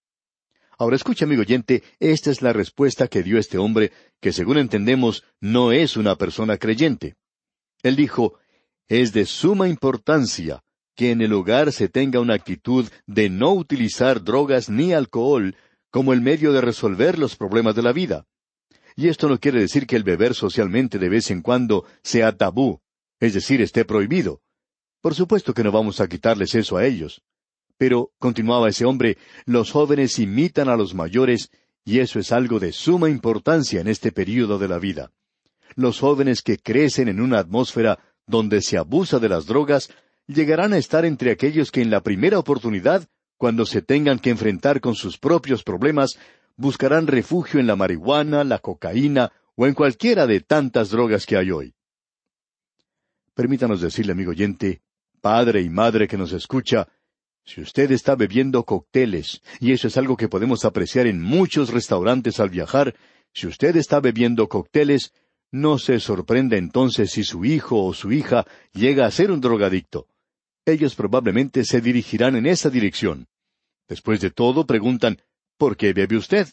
Ahora 0.78 0.96
escucha, 0.96 1.24
amigo 1.24 1.42
oyente, 1.42 1.82
esta 2.00 2.30
es 2.30 2.42
la 2.42 2.52
respuesta 2.52 3.08
que 3.08 3.22
dio 3.22 3.38
este 3.38 3.58
hombre, 3.58 3.92
que 4.20 4.32
según 4.32 4.58
entendemos 4.58 5.24
no 5.40 5.72
es 5.72 5.96
una 5.96 6.16
persona 6.16 6.58
creyente. 6.58 7.14
Él 7.82 7.96
dijo, 7.96 8.38
es 8.88 9.12
de 9.12 9.26
suma 9.26 9.68
importancia 9.68 10.62
que 10.96 11.10
en 11.10 11.20
el 11.20 11.32
hogar 11.32 11.72
se 11.72 11.88
tenga 11.88 12.20
una 12.20 12.34
actitud 12.34 12.88
de 13.06 13.28
no 13.28 13.52
utilizar 13.52 14.22
drogas 14.22 14.68
ni 14.68 14.92
alcohol 14.92 15.56
como 15.90 16.12
el 16.12 16.20
medio 16.20 16.52
de 16.52 16.60
resolver 16.60 17.18
los 17.18 17.36
problemas 17.36 17.74
de 17.74 17.82
la 17.82 17.92
vida. 17.92 18.26
Y 18.96 19.08
esto 19.08 19.28
no 19.28 19.38
quiere 19.38 19.60
decir 19.60 19.86
que 19.86 19.96
el 19.96 20.04
beber 20.04 20.34
socialmente 20.34 20.98
de 20.98 21.08
vez 21.08 21.30
en 21.30 21.42
cuando 21.42 21.84
sea 22.02 22.36
tabú, 22.36 22.80
es 23.20 23.34
decir, 23.34 23.60
esté 23.60 23.84
prohibido. 23.84 24.40
Por 25.00 25.14
supuesto 25.14 25.52
que 25.52 25.64
no 25.64 25.72
vamos 25.72 26.00
a 26.00 26.08
quitarles 26.08 26.54
eso 26.54 26.76
a 26.76 26.86
ellos. 26.86 27.22
Pero, 27.76 28.12
continuaba 28.18 28.68
ese 28.68 28.84
hombre, 28.84 29.18
los 29.46 29.70
jóvenes 29.70 30.18
imitan 30.18 30.68
a 30.68 30.76
los 30.76 30.94
mayores, 30.94 31.50
y 31.84 31.98
eso 31.98 32.18
es 32.18 32.32
algo 32.32 32.60
de 32.60 32.72
suma 32.72 33.10
importancia 33.10 33.80
en 33.80 33.88
este 33.88 34.12
período 34.12 34.58
de 34.58 34.68
la 34.68 34.78
vida. 34.78 35.10
Los 35.74 35.98
jóvenes 36.00 36.42
que 36.42 36.58
crecen 36.58 37.08
en 37.08 37.20
una 37.20 37.38
atmósfera 37.38 37.98
donde 38.26 38.62
se 38.62 38.78
abusa 38.78 39.18
de 39.18 39.28
las 39.28 39.46
drogas 39.46 39.90
llegarán 40.26 40.72
a 40.72 40.78
estar 40.78 41.04
entre 41.04 41.30
aquellos 41.30 41.70
que 41.70 41.82
en 41.82 41.90
la 41.90 42.02
primera 42.02 42.38
oportunidad, 42.38 43.08
cuando 43.36 43.66
se 43.66 43.82
tengan 43.82 44.18
que 44.18 44.30
enfrentar 44.30 44.80
con 44.80 44.94
sus 44.94 45.18
propios 45.18 45.62
problemas, 45.62 46.18
buscarán 46.56 47.06
refugio 47.06 47.60
en 47.60 47.66
la 47.66 47.76
marihuana, 47.76 48.44
la 48.44 48.60
cocaína 48.60 49.32
o 49.56 49.66
en 49.66 49.74
cualquiera 49.74 50.26
de 50.26 50.40
tantas 50.40 50.90
drogas 50.90 51.26
que 51.26 51.36
hay 51.36 51.50
hoy. 51.50 51.74
Permítanos 53.34 53.80
decirle, 53.80 54.12
amigo 54.12 54.30
oyente, 54.30 54.82
padre 55.20 55.60
y 55.60 55.68
madre 55.68 56.06
que 56.06 56.16
nos 56.16 56.32
escucha, 56.32 56.88
si 57.44 57.60
usted 57.60 57.90
está 57.92 58.16
bebiendo 58.16 58.64
cócteles, 58.64 59.42
y 59.60 59.72
eso 59.72 59.88
es 59.88 59.96
algo 59.96 60.16
que 60.16 60.28
podemos 60.28 60.64
apreciar 60.64 61.06
en 61.06 61.20
muchos 61.20 61.70
restaurantes 61.70 62.40
al 62.40 62.50
viajar, 62.50 62.94
si 63.32 63.46
usted 63.46 63.76
está 63.76 64.00
bebiendo 64.00 64.48
cócteles, 64.48 65.12
no 65.50 65.78
se 65.78 66.00
sorprenda 66.00 66.56
entonces 66.56 67.10
si 67.12 67.24
su 67.24 67.44
hijo 67.44 67.84
o 67.84 67.94
su 67.94 68.12
hija 68.12 68.46
llega 68.72 69.06
a 69.06 69.10
ser 69.10 69.30
un 69.30 69.40
drogadicto 69.40 70.08
ellos 70.66 70.94
probablemente 70.94 71.64
se 71.64 71.80
dirigirán 71.80 72.36
en 72.36 72.46
esa 72.46 72.70
dirección. 72.70 73.28
Después 73.88 74.20
de 74.20 74.30
todo, 74.30 74.66
preguntan, 74.66 75.20
¿por 75.58 75.76
qué 75.76 75.92
bebe 75.92 76.16
usted? 76.16 76.48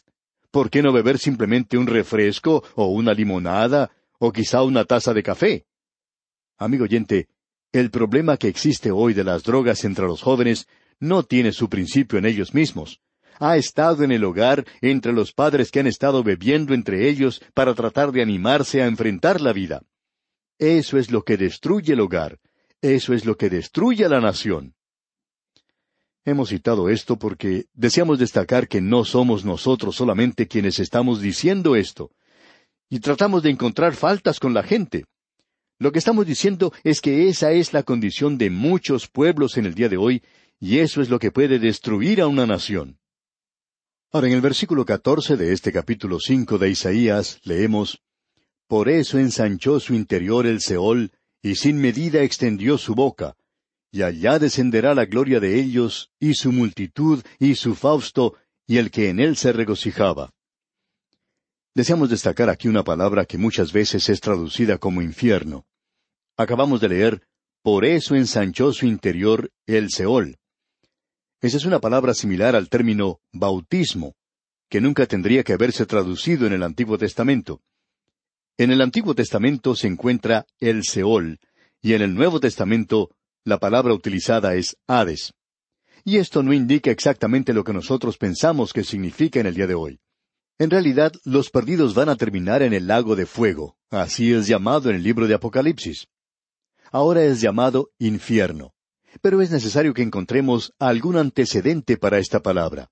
¿Por 0.50 0.70
qué 0.70 0.82
no 0.82 0.92
beber 0.92 1.18
simplemente 1.18 1.78
un 1.78 1.86
refresco 1.86 2.62
o 2.74 2.86
una 2.86 3.14
limonada 3.14 3.90
o 4.18 4.32
quizá 4.32 4.62
una 4.62 4.84
taza 4.84 5.14
de 5.14 5.22
café? 5.22 5.66
Amigo 6.58 6.84
oyente, 6.84 7.28
el 7.72 7.90
problema 7.90 8.36
que 8.36 8.48
existe 8.48 8.90
hoy 8.90 9.14
de 9.14 9.24
las 9.24 9.42
drogas 9.42 9.84
entre 9.84 10.06
los 10.06 10.22
jóvenes 10.22 10.68
no 11.00 11.22
tiene 11.22 11.52
su 11.52 11.68
principio 11.68 12.18
en 12.18 12.26
ellos 12.26 12.54
mismos. 12.54 13.00
Ha 13.40 13.56
estado 13.56 14.04
en 14.04 14.12
el 14.12 14.24
hogar 14.24 14.64
entre 14.82 15.12
los 15.12 15.32
padres 15.32 15.70
que 15.70 15.80
han 15.80 15.86
estado 15.86 16.22
bebiendo 16.22 16.74
entre 16.74 17.08
ellos 17.08 17.42
para 17.54 17.74
tratar 17.74 18.12
de 18.12 18.22
animarse 18.22 18.82
a 18.82 18.86
enfrentar 18.86 19.40
la 19.40 19.52
vida. 19.52 19.82
Eso 20.58 20.98
es 20.98 21.10
lo 21.10 21.22
que 21.22 21.36
destruye 21.36 21.94
el 21.94 22.00
hogar, 22.00 22.38
eso 22.82 23.14
es 23.14 23.24
lo 23.24 23.36
que 23.36 23.48
destruye 23.48 24.04
a 24.04 24.08
la 24.08 24.20
nación. 24.20 24.74
Hemos 26.24 26.50
citado 26.50 26.88
esto 26.88 27.18
porque 27.18 27.64
deseamos 27.72 28.18
destacar 28.18 28.68
que 28.68 28.80
no 28.80 29.04
somos 29.04 29.44
nosotros 29.44 29.96
solamente 29.96 30.46
quienes 30.46 30.78
estamos 30.78 31.20
diciendo 31.20 31.74
esto. 31.74 32.12
Y 32.88 33.00
tratamos 33.00 33.42
de 33.42 33.50
encontrar 33.50 33.94
faltas 33.94 34.38
con 34.38 34.54
la 34.54 34.62
gente. 34.62 35.06
Lo 35.82 35.90
que 35.90 35.98
estamos 35.98 36.24
diciendo 36.24 36.72
es 36.84 37.00
que 37.00 37.28
esa 37.28 37.50
es 37.50 37.72
la 37.72 37.82
condición 37.82 38.38
de 38.38 38.50
muchos 38.50 39.08
pueblos 39.08 39.56
en 39.56 39.66
el 39.66 39.74
día 39.74 39.88
de 39.88 39.96
hoy, 39.96 40.22
y 40.60 40.78
eso 40.78 41.02
es 41.02 41.10
lo 41.10 41.18
que 41.18 41.32
puede 41.32 41.58
destruir 41.58 42.20
a 42.20 42.28
una 42.28 42.46
nación. 42.46 43.00
Ahora, 44.12 44.28
en 44.28 44.34
el 44.34 44.40
versículo 44.40 44.84
catorce 44.84 45.36
de 45.36 45.52
este 45.52 45.72
capítulo 45.72 46.20
cinco 46.20 46.56
de 46.56 46.70
Isaías 46.70 47.40
leemos 47.42 48.00
Por 48.68 48.88
eso 48.88 49.18
ensanchó 49.18 49.80
su 49.80 49.94
interior 49.94 50.46
el 50.46 50.60
Seol, 50.60 51.10
y 51.42 51.56
sin 51.56 51.80
medida 51.80 52.22
extendió 52.22 52.78
su 52.78 52.94
boca, 52.94 53.34
y 53.90 54.02
allá 54.02 54.38
descenderá 54.38 54.94
la 54.94 55.06
gloria 55.06 55.40
de 55.40 55.60
ellos, 55.60 56.12
y 56.20 56.34
su 56.34 56.52
multitud, 56.52 57.24
y 57.40 57.56
su 57.56 57.74
fausto, 57.74 58.36
y 58.68 58.76
el 58.76 58.92
que 58.92 59.08
en 59.08 59.18
él 59.18 59.36
se 59.36 59.50
regocijaba. 59.52 60.30
Deseamos 61.74 62.08
destacar 62.08 62.50
aquí 62.50 62.68
una 62.68 62.84
palabra 62.84 63.24
que 63.24 63.36
muchas 63.36 63.72
veces 63.72 64.08
es 64.08 64.20
traducida 64.20 64.78
como 64.78 65.02
infierno. 65.02 65.66
Acabamos 66.36 66.80
de 66.80 66.88
leer, 66.88 67.22
por 67.62 67.84
eso 67.84 68.14
ensanchó 68.14 68.72
su 68.72 68.86
interior 68.86 69.50
el 69.66 69.90
Seol. 69.90 70.38
Esa 71.40 71.56
es 71.56 71.64
una 71.64 71.80
palabra 71.80 72.14
similar 72.14 72.56
al 72.56 72.68
término 72.68 73.20
bautismo, 73.32 74.14
que 74.70 74.80
nunca 74.80 75.06
tendría 75.06 75.44
que 75.44 75.52
haberse 75.52 75.84
traducido 75.84 76.46
en 76.46 76.54
el 76.54 76.62
Antiguo 76.62 76.96
Testamento. 76.96 77.60
En 78.56 78.70
el 78.70 78.80
Antiguo 78.80 79.14
Testamento 79.14 79.74
se 79.74 79.88
encuentra 79.88 80.46
el 80.58 80.84
Seol, 80.84 81.38
y 81.82 81.94
en 81.94 82.02
el 82.02 82.14
Nuevo 82.14 82.40
Testamento 82.40 83.10
la 83.44 83.58
palabra 83.58 83.92
utilizada 83.92 84.54
es 84.54 84.76
Hades. 84.86 85.34
Y 86.04 86.16
esto 86.16 86.42
no 86.42 86.52
indica 86.52 86.90
exactamente 86.90 87.52
lo 87.52 87.64
que 87.64 87.72
nosotros 87.72 88.16
pensamos 88.16 88.72
que 88.72 88.84
significa 88.84 89.40
en 89.40 89.46
el 89.46 89.54
día 89.54 89.66
de 89.66 89.74
hoy. 89.74 90.00
En 90.58 90.70
realidad, 90.70 91.12
los 91.24 91.50
perdidos 91.50 91.94
van 91.94 92.08
a 92.08 92.16
terminar 92.16 92.62
en 92.62 92.72
el 92.72 92.86
lago 92.86 93.16
de 93.16 93.26
fuego, 93.26 93.76
así 93.90 94.32
es 94.32 94.46
llamado 94.46 94.90
en 94.90 94.96
el 94.96 95.02
libro 95.02 95.26
de 95.26 95.34
Apocalipsis. 95.34 96.06
Ahora 96.92 97.24
es 97.24 97.40
llamado 97.40 97.90
infierno. 97.98 98.74
Pero 99.22 99.40
es 99.40 99.50
necesario 99.50 99.94
que 99.94 100.02
encontremos 100.02 100.74
algún 100.78 101.16
antecedente 101.16 101.96
para 101.96 102.18
esta 102.18 102.40
palabra. 102.40 102.90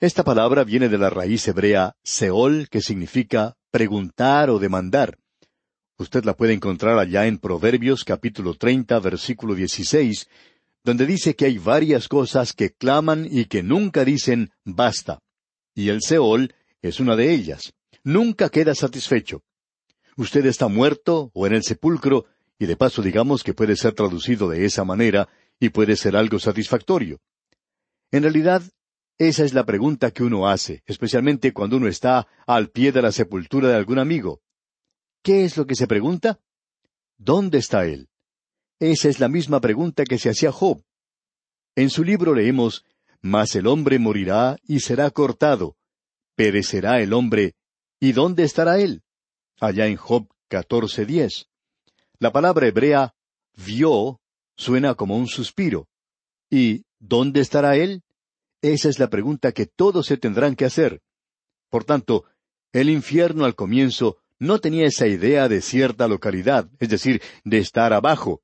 Esta 0.00 0.24
palabra 0.24 0.64
viene 0.64 0.88
de 0.88 0.98
la 0.98 1.10
raíz 1.10 1.46
hebrea 1.46 1.96
Seol, 2.02 2.68
que 2.68 2.80
significa 2.80 3.56
preguntar 3.70 4.50
o 4.50 4.58
demandar. 4.58 5.16
Usted 5.96 6.24
la 6.24 6.34
puede 6.34 6.54
encontrar 6.54 6.98
allá 6.98 7.26
en 7.26 7.38
Proverbios 7.38 8.04
capítulo 8.04 8.54
treinta, 8.54 8.98
versículo 8.98 9.54
dieciséis, 9.54 10.28
donde 10.82 11.06
dice 11.06 11.36
que 11.36 11.44
hay 11.44 11.58
varias 11.58 12.08
cosas 12.08 12.52
que 12.52 12.70
claman 12.74 13.28
y 13.30 13.44
que 13.44 13.62
nunca 13.62 14.04
dicen 14.04 14.50
basta. 14.64 15.20
Y 15.72 15.88
el 15.88 16.02
Seol 16.02 16.52
es 16.82 16.98
una 16.98 17.14
de 17.14 17.32
ellas. 17.32 17.74
Nunca 18.02 18.48
queda 18.48 18.74
satisfecho. 18.74 19.42
Usted 20.16 20.46
está 20.46 20.66
muerto 20.68 21.30
o 21.32 21.46
en 21.46 21.54
el 21.54 21.62
sepulcro, 21.62 22.26
y 22.58 22.66
de 22.66 22.76
paso 22.76 23.02
digamos 23.02 23.42
que 23.42 23.54
puede 23.54 23.76
ser 23.76 23.94
traducido 23.94 24.48
de 24.48 24.64
esa 24.64 24.84
manera, 24.84 25.28
y 25.60 25.70
puede 25.70 25.96
ser 25.96 26.16
algo 26.16 26.38
satisfactorio. 26.38 27.20
En 28.10 28.22
realidad, 28.22 28.62
esa 29.18 29.44
es 29.44 29.54
la 29.54 29.64
pregunta 29.64 30.10
que 30.10 30.24
uno 30.24 30.48
hace, 30.48 30.82
especialmente 30.86 31.52
cuando 31.52 31.76
uno 31.76 31.88
está 31.88 32.26
al 32.46 32.70
pie 32.70 32.92
de 32.92 33.02
la 33.02 33.12
sepultura 33.12 33.68
de 33.68 33.76
algún 33.76 33.98
amigo. 33.98 34.40
¿Qué 35.22 35.44
es 35.44 35.56
lo 35.56 35.66
que 35.66 35.74
se 35.74 35.86
pregunta? 35.86 36.40
¿Dónde 37.16 37.58
está 37.58 37.86
él? 37.86 38.08
Esa 38.80 39.08
es 39.08 39.20
la 39.20 39.28
misma 39.28 39.60
pregunta 39.60 40.04
que 40.04 40.18
se 40.18 40.30
hacía 40.30 40.50
Job. 40.50 40.82
En 41.76 41.90
su 41.90 42.04
libro 42.04 42.34
leemos, 42.34 42.84
Mas 43.22 43.54
el 43.56 43.66
hombre 43.66 43.98
morirá 43.98 44.58
y 44.64 44.80
será 44.80 45.10
cortado. 45.10 45.78
Perecerá 46.36 47.00
el 47.00 47.14
hombre. 47.14 47.54
¿Y 47.98 48.12
dónde 48.12 48.42
estará 48.42 48.78
él? 48.78 49.02
Allá 49.58 49.86
en 49.86 49.96
Job 49.96 50.28
14.10. 50.50 51.46
La 52.18 52.32
palabra 52.32 52.66
hebrea, 52.66 53.14
vio, 53.56 54.20
suena 54.56 54.94
como 54.94 55.16
un 55.16 55.26
suspiro. 55.26 55.88
¿Y 56.50 56.84
dónde 56.98 57.40
estará 57.40 57.76
él? 57.76 58.02
Esa 58.62 58.88
es 58.88 58.98
la 58.98 59.10
pregunta 59.10 59.52
que 59.52 59.66
todos 59.66 60.06
se 60.06 60.16
tendrán 60.16 60.56
que 60.56 60.64
hacer. 60.64 61.02
Por 61.68 61.84
tanto, 61.84 62.24
el 62.72 62.88
infierno 62.88 63.44
al 63.44 63.54
comienzo 63.54 64.18
no 64.38 64.58
tenía 64.58 64.86
esa 64.86 65.06
idea 65.06 65.48
de 65.48 65.60
cierta 65.60 66.08
localidad, 66.08 66.68
es 66.78 66.88
decir, 66.88 67.20
de 67.44 67.58
estar 67.58 67.92
abajo. 67.92 68.42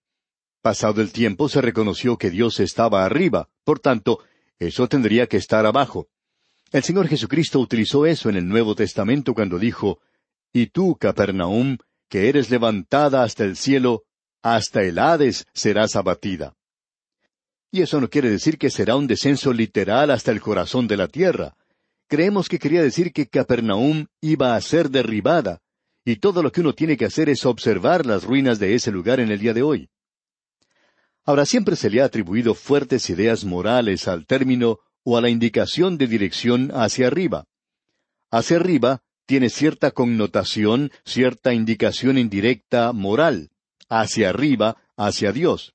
Pasado 0.63 1.01
el 1.01 1.13
tiempo 1.13 1.49
se 1.49 1.61
reconoció 1.61 2.19
que 2.19 2.31
Dios 2.31 2.61
estaba 2.61 3.05
arriba, 3.05 3.49
por 3.65 3.81
tanto, 3.81 4.21
eso 4.59 4.89
tendría 4.89 5.27
que 5.27 5.37
estar 5.37 5.65
abajo. 5.65 6.09
El 6.71 6.83
Señor 6.83 7.09
Jesucristo 7.09 7.59
utilizó 7.59 8.07
eso 8.07 8.29
en 8.29 8.37
el 8.37 8.47
Nuevo 8.47 8.75
Testamento 8.75 9.35
cuando 9.35 9.59
dijo, 9.59 10.01
Y 10.53 10.67
tú, 10.67 10.97
Capernaum, 10.97 11.79
que 12.11 12.29
eres 12.29 12.51
levantada 12.51 13.23
hasta 13.23 13.45
el 13.45 13.57
cielo, 13.57 14.03
hasta 14.43 14.83
el 14.83 14.99
Hades 14.99 15.47
serás 15.55 15.97
abatida. 15.97 16.55
Y 17.71 17.83
eso 17.83 18.01
no 18.01 18.11
quiere 18.11 18.29
decir 18.29 18.59
que 18.59 18.69
será 18.69 18.97
un 18.97 19.07
descenso 19.07 19.53
literal 19.53 20.11
hasta 20.11 20.33
el 20.33 20.41
corazón 20.41 20.89
de 20.89 20.97
la 20.97 21.07
tierra. 21.07 21.55
Creemos 22.09 22.49
que 22.49 22.59
quería 22.59 22.83
decir 22.83 23.13
que 23.13 23.29
Capernaum 23.29 24.07
iba 24.21 24.57
a 24.57 24.61
ser 24.61 24.91
derribada, 24.91 25.61
y 26.05 26.17
todo 26.17 26.43
lo 26.43 26.51
que 26.51 26.63
uno 26.63 26.75
tiene 26.75 26.97
que 26.97 27.05
hacer 27.05 27.29
es 27.29 27.47
observar 27.47 28.05
las 28.05 28.25
ruinas 28.25 28.59
de 28.59 28.75
ese 28.75 28.91
lugar 28.91 29.21
en 29.21 29.31
el 29.31 29.39
día 29.39 29.55
de 29.55 29.63
hoy. 29.63 29.89
Ahora 31.25 31.47
siempre 31.47 31.77
se 31.77 31.91
le 31.91 32.03
ha 32.03 32.07
atribuido 32.07 32.55
fuertes 32.55 33.09
ideas 33.09 33.45
morales 33.45 34.09
al 34.09 34.27
término 34.27 34.81
o 35.05 35.17
a 35.17 35.21
la 35.21 35.29
indicación 35.29 35.97
de 35.97 36.09
dirección 36.09 36.73
hacia 36.75 37.07
arriba. 37.07 37.45
Hacia 38.33 38.57
arriba 38.57 39.03
tiene 39.31 39.49
cierta 39.49 39.93
connotación, 39.93 40.91
cierta 41.05 41.55
indicación 41.55 42.19
indirecta 42.19 42.93
moral, 42.93 43.51
hacia 43.89 44.29
arriba, 44.29 44.79
hacia 44.97 45.31
Dios. 45.31 45.73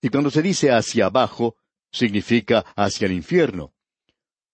Y 0.00 0.08
cuando 0.08 0.32
se 0.32 0.42
dice 0.42 0.72
hacia 0.72 1.06
abajo, 1.06 1.54
significa 1.92 2.64
hacia 2.74 3.06
el 3.06 3.12
infierno. 3.12 3.72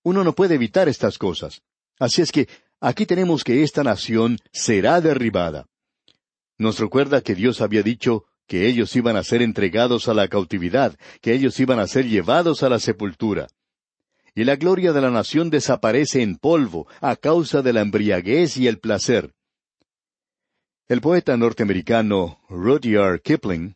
Uno 0.02 0.24
no 0.24 0.34
puede 0.34 0.56
evitar 0.56 0.90
estas 0.90 1.16
cosas. 1.16 1.62
Así 1.98 2.20
es 2.20 2.30
que 2.30 2.50
aquí 2.80 3.06
tenemos 3.06 3.44
que 3.44 3.62
esta 3.62 3.82
nación 3.82 4.36
será 4.52 5.00
derribada. 5.00 5.64
Nos 6.58 6.78
recuerda 6.78 7.22
que 7.22 7.34
Dios 7.34 7.62
había 7.62 7.82
dicho 7.82 8.26
que 8.46 8.68
ellos 8.68 8.94
iban 8.94 9.16
a 9.16 9.24
ser 9.24 9.40
entregados 9.40 10.06
a 10.06 10.12
la 10.12 10.28
cautividad, 10.28 10.98
que 11.22 11.32
ellos 11.32 11.58
iban 11.60 11.78
a 11.78 11.86
ser 11.86 12.06
llevados 12.06 12.62
a 12.62 12.68
la 12.68 12.78
sepultura 12.78 13.48
y 14.38 14.44
la 14.44 14.54
gloria 14.54 14.92
de 14.92 15.00
la 15.00 15.10
nación 15.10 15.50
desaparece 15.50 16.22
en 16.22 16.36
polvo 16.36 16.86
a 17.00 17.16
causa 17.16 17.60
de 17.60 17.72
la 17.72 17.80
embriaguez 17.80 18.56
y 18.56 18.68
el 18.68 18.78
placer. 18.78 19.34
El 20.86 21.00
poeta 21.00 21.36
norteamericano 21.36 22.38
Rudyard 22.48 23.20
Kipling 23.20 23.74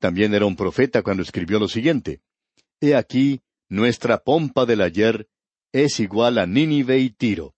también 0.00 0.34
era 0.34 0.46
un 0.46 0.56
profeta 0.56 1.04
cuando 1.04 1.22
escribió 1.22 1.60
lo 1.60 1.68
siguiente. 1.68 2.22
He 2.80 2.96
aquí, 2.96 3.42
nuestra 3.68 4.18
pompa 4.18 4.66
del 4.66 4.80
ayer 4.80 5.28
es 5.70 6.00
igual 6.00 6.38
a 6.38 6.46
Nínive 6.46 6.98
y 6.98 7.10
Tiro. 7.10 7.54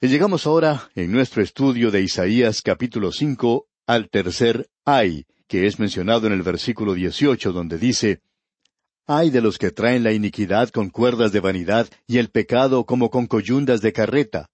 Y 0.00 0.08
llegamos 0.08 0.44
ahora, 0.44 0.90
en 0.96 1.12
nuestro 1.12 1.40
estudio 1.40 1.92
de 1.92 2.02
Isaías 2.02 2.62
capítulo 2.62 3.12
cinco, 3.12 3.68
al 3.86 4.10
tercer 4.10 4.68
ay, 4.84 5.24
que 5.46 5.68
es 5.68 5.78
mencionado 5.78 6.26
en 6.26 6.32
el 6.32 6.42
versículo 6.42 6.94
dieciocho, 6.94 7.52
donde 7.52 7.78
dice, 7.78 8.22
Ay 9.10 9.30
de 9.30 9.40
los 9.40 9.56
que 9.56 9.70
traen 9.70 10.04
la 10.04 10.12
iniquidad 10.12 10.68
con 10.68 10.90
cuerdas 10.90 11.32
de 11.32 11.40
vanidad 11.40 11.88
y 12.06 12.18
el 12.18 12.28
pecado 12.28 12.84
como 12.84 13.08
con 13.08 13.26
coyundas 13.26 13.80
de 13.80 13.94
carreta. 13.94 14.50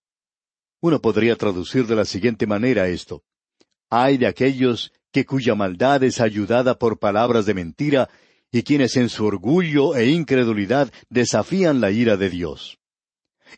Uno 0.80 1.00
podría 1.00 1.34
traducir 1.34 1.88
de 1.88 1.96
la 1.96 2.04
siguiente 2.04 2.46
manera 2.46 2.86
esto. 2.86 3.24
Ay 3.90 4.16
de 4.16 4.28
aquellos 4.28 4.92
que 5.10 5.26
cuya 5.26 5.56
maldad 5.56 6.04
es 6.04 6.20
ayudada 6.20 6.78
por 6.78 7.00
palabras 7.00 7.46
de 7.46 7.54
mentira 7.54 8.08
y 8.52 8.62
quienes 8.62 8.96
en 8.96 9.08
su 9.08 9.26
orgullo 9.26 9.96
e 9.96 10.06
incredulidad 10.06 10.92
desafían 11.10 11.80
la 11.80 11.90
ira 11.90 12.16
de 12.16 12.30
Dios. 12.30 12.78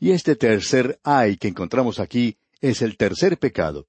Y 0.01 0.13
este 0.13 0.35
tercer 0.35 0.99
ay 1.05 1.37
que 1.37 1.49
encontramos 1.49 2.01
aquí 2.01 2.39
es 2.63 2.81
el 2.81 2.97
tercer 2.97 3.39
pecado. 3.39 3.87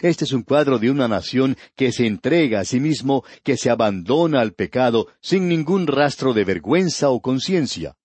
Este 0.00 0.24
es 0.24 0.32
un 0.32 0.42
cuadro 0.42 0.78
de 0.78 0.90
una 0.90 1.08
nación 1.08 1.56
que 1.76 1.92
se 1.92 2.06
entrega 2.06 2.60
a 2.60 2.64
sí 2.64 2.80
mismo, 2.80 3.22
que 3.42 3.56
se 3.56 3.68
abandona 3.68 4.40
al 4.40 4.54
pecado 4.54 5.08
sin 5.20 5.48
ningún 5.48 5.86
rastro 5.86 6.32
de 6.32 6.44
vergüenza 6.44 7.10
o 7.10 7.20
conciencia. 7.20 7.96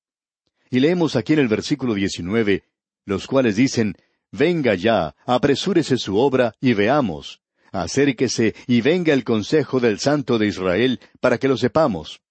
Y 0.70 0.80
leemos 0.80 1.16
aquí 1.16 1.34
en 1.34 1.40
el 1.40 1.48
versículo 1.48 1.94
19, 1.94 2.64
los 3.06 3.28
cuales 3.28 3.56
dicen, 3.56 3.96
Venga 4.32 4.76
ya, 4.76 5.16
apresúrese 5.26 5.98
su 5.98 6.18
obra 6.18 6.54
y 6.60 6.74
veamos. 6.74 7.42
Acérquese 7.72 8.56
y 8.68 8.82
venga 8.82 9.14
el 9.14 9.24
consejo 9.24 9.80
del 9.80 10.00
Santo 10.00 10.38
de 10.38 10.48
Israel 10.48 11.00
para 11.22 11.38
que 11.38 11.48
lo 11.48 11.56
sepamos. 11.56 12.22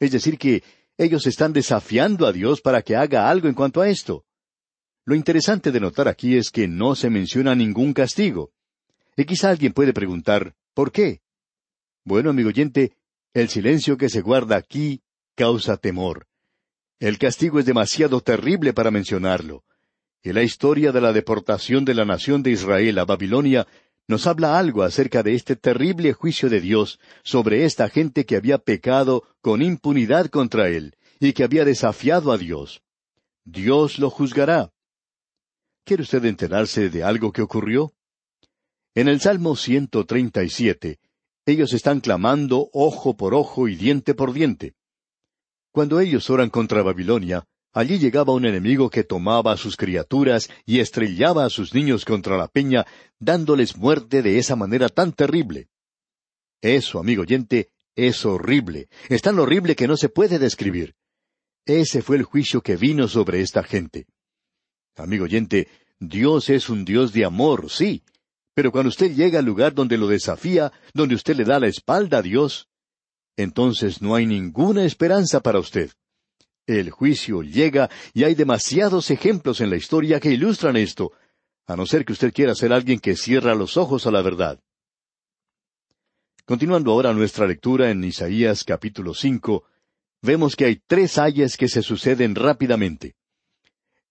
Es 0.00 0.10
decir, 0.10 0.38
que 0.38 0.64
ellos 0.96 1.26
están 1.26 1.52
desafiando 1.52 2.26
a 2.26 2.32
Dios 2.32 2.60
para 2.60 2.82
que 2.82 2.96
haga 2.96 3.30
algo 3.30 3.46
en 3.46 3.54
cuanto 3.54 3.80
a 3.80 3.88
esto. 3.88 4.24
Lo 5.04 5.14
interesante 5.14 5.70
de 5.70 5.80
notar 5.80 6.08
aquí 6.08 6.36
es 6.36 6.50
que 6.50 6.66
no 6.66 6.96
se 6.96 7.10
menciona 7.10 7.54
ningún 7.54 7.92
castigo. 7.92 8.52
Y 9.18 9.24
quizá 9.24 9.50
alguien 9.50 9.72
puede 9.72 9.92
preguntar, 9.92 10.54
¿por 10.74 10.92
qué? 10.92 11.22
Bueno, 12.04 12.30
amigo 12.30 12.50
oyente, 12.50 12.92
el 13.34 13.48
silencio 13.48 13.96
que 13.96 14.08
se 14.08 14.20
guarda 14.20 14.54
aquí 14.54 15.02
causa 15.34 15.76
temor. 15.76 16.28
El 17.00 17.18
castigo 17.18 17.58
es 17.58 17.66
demasiado 17.66 18.20
terrible 18.20 18.72
para 18.72 18.92
mencionarlo. 18.92 19.64
Y 20.22 20.32
la 20.32 20.44
historia 20.44 20.92
de 20.92 21.00
la 21.00 21.12
deportación 21.12 21.84
de 21.84 21.94
la 21.94 22.04
nación 22.04 22.44
de 22.44 22.52
Israel 22.52 22.96
a 23.00 23.04
Babilonia 23.06 23.66
nos 24.06 24.28
habla 24.28 24.56
algo 24.56 24.84
acerca 24.84 25.24
de 25.24 25.34
este 25.34 25.56
terrible 25.56 26.12
juicio 26.12 26.48
de 26.48 26.60
Dios 26.60 27.00
sobre 27.24 27.64
esta 27.64 27.88
gente 27.88 28.24
que 28.24 28.36
había 28.36 28.58
pecado 28.58 29.24
con 29.40 29.62
impunidad 29.62 30.26
contra 30.26 30.68
Él 30.68 30.96
y 31.18 31.32
que 31.32 31.42
había 31.42 31.64
desafiado 31.64 32.30
a 32.30 32.38
Dios. 32.38 32.84
Dios 33.44 33.98
lo 33.98 34.10
juzgará. 34.10 34.72
¿Quiere 35.84 36.04
usted 36.04 36.24
enterarse 36.24 36.88
de 36.88 37.02
algo 37.02 37.32
que 37.32 37.42
ocurrió? 37.42 37.92
En 38.98 39.06
el 39.06 39.20
Salmo 39.20 39.54
137, 39.54 40.98
ellos 41.46 41.72
están 41.72 42.00
clamando 42.00 42.68
ojo 42.72 43.16
por 43.16 43.32
ojo 43.32 43.68
y 43.68 43.76
diente 43.76 44.12
por 44.12 44.32
diente. 44.32 44.74
Cuando 45.70 46.00
ellos 46.00 46.28
oran 46.30 46.50
contra 46.50 46.82
Babilonia, 46.82 47.44
allí 47.72 48.00
llegaba 48.00 48.32
un 48.32 48.44
enemigo 48.44 48.90
que 48.90 49.04
tomaba 49.04 49.52
a 49.52 49.56
sus 49.56 49.76
criaturas 49.76 50.50
y 50.66 50.80
estrellaba 50.80 51.44
a 51.44 51.48
sus 51.48 51.74
niños 51.74 52.04
contra 52.04 52.36
la 52.36 52.48
peña, 52.48 52.86
dándoles 53.20 53.76
muerte 53.76 54.20
de 54.20 54.36
esa 54.36 54.56
manera 54.56 54.88
tan 54.88 55.12
terrible. 55.12 55.68
Eso, 56.60 56.98
amigo 56.98 57.22
oyente, 57.22 57.68
es 57.94 58.26
horrible, 58.26 58.88
es 59.08 59.22
tan 59.22 59.38
horrible 59.38 59.76
que 59.76 59.86
no 59.86 59.96
se 59.96 60.08
puede 60.08 60.40
describir. 60.40 60.96
Ese 61.64 62.02
fue 62.02 62.16
el 62.16 62.24
juicio 62.24 62.62
que 62.62 62.74
vino 62.74 63.06
sobre 63.06 63.42
esta 63.42 63.62
gente. 63.62 64.08
Amigo 64.96 65.22
oyente, 65.22 65.68
Dios 66.00 66.50
es 66.50 66.68
un 66.68 66.84
Dios 66.84 67.12
de 67.12 67.24
amor, 67.24 67.70
sí, 67.70 68.02
pero 68.58 68.72
cuando 68.72 68.88
usted 68.88 69.14
llega 69.14 69.38
al 69.38 69.44
lugar 69.44 69.72
donde 69.72 69.96
lo 69.96 70.08
desafía, 70.08 70.72
donde 70.92 71.14
usted 71.14 71.36
le 71.36 71.44
da 71.44 71.60
la 71.60 71.68
espalda 71.68 72.18
a 72.18 72.22
Dios, 72.22 72.66
entonces 73.36 74.02
no 74.02 74.16
hay 74.16 74.26
ninguna 74.26 74.84
esperanza 74.84 75.38
para 75.38 75.60
usted. 75.60 75.92
El 76.66 76.90
juicio 76.90 77.42
llega 77.42 77.88
y 78.14 78.24
hay 78.24 78.34
demasiados 78.34 79.12
ejemplos 79.12 79.60
en 79.60 79.70
la 79.70 79.76
historia 79.76 80.18
que 80.18 80.32
ilustran 80.32 80.76
esto, 80.76 81.12
a 81.68 81.76
no 81.76 81.86
ser 81.86 82.04
que 82.04 82.12
usted 82.12 82.32
quiera 82.32 82.52
ser 82.56 82.72
alguien 82.72 82.98
que 82.98 83.14
cierra 83.14 83.54
los 83.54 83.76
ojos 83.76 84.08
a 84.08 84.10
la 84.10 84.22
verdad. 84.22 84.58
Continuando 86.44 86.90
ahora 86.90 87.14
nuestra 87.14 87.46
lectura 87.46 87.92
en 87.92 88.02
Isaías 88.02 88.64
capítulo 88.64 89.14
cinco, 89.14 89.66
vemos 90.20 90.56
que 90.56 90.64
hay 90.64 90.82
tres 90.84 91.16
ayes 91.18 91.56
que 91.56 91.68
se 91.68 91.80
suceden 91.80 92.34
rápidamente. 92.34 93.14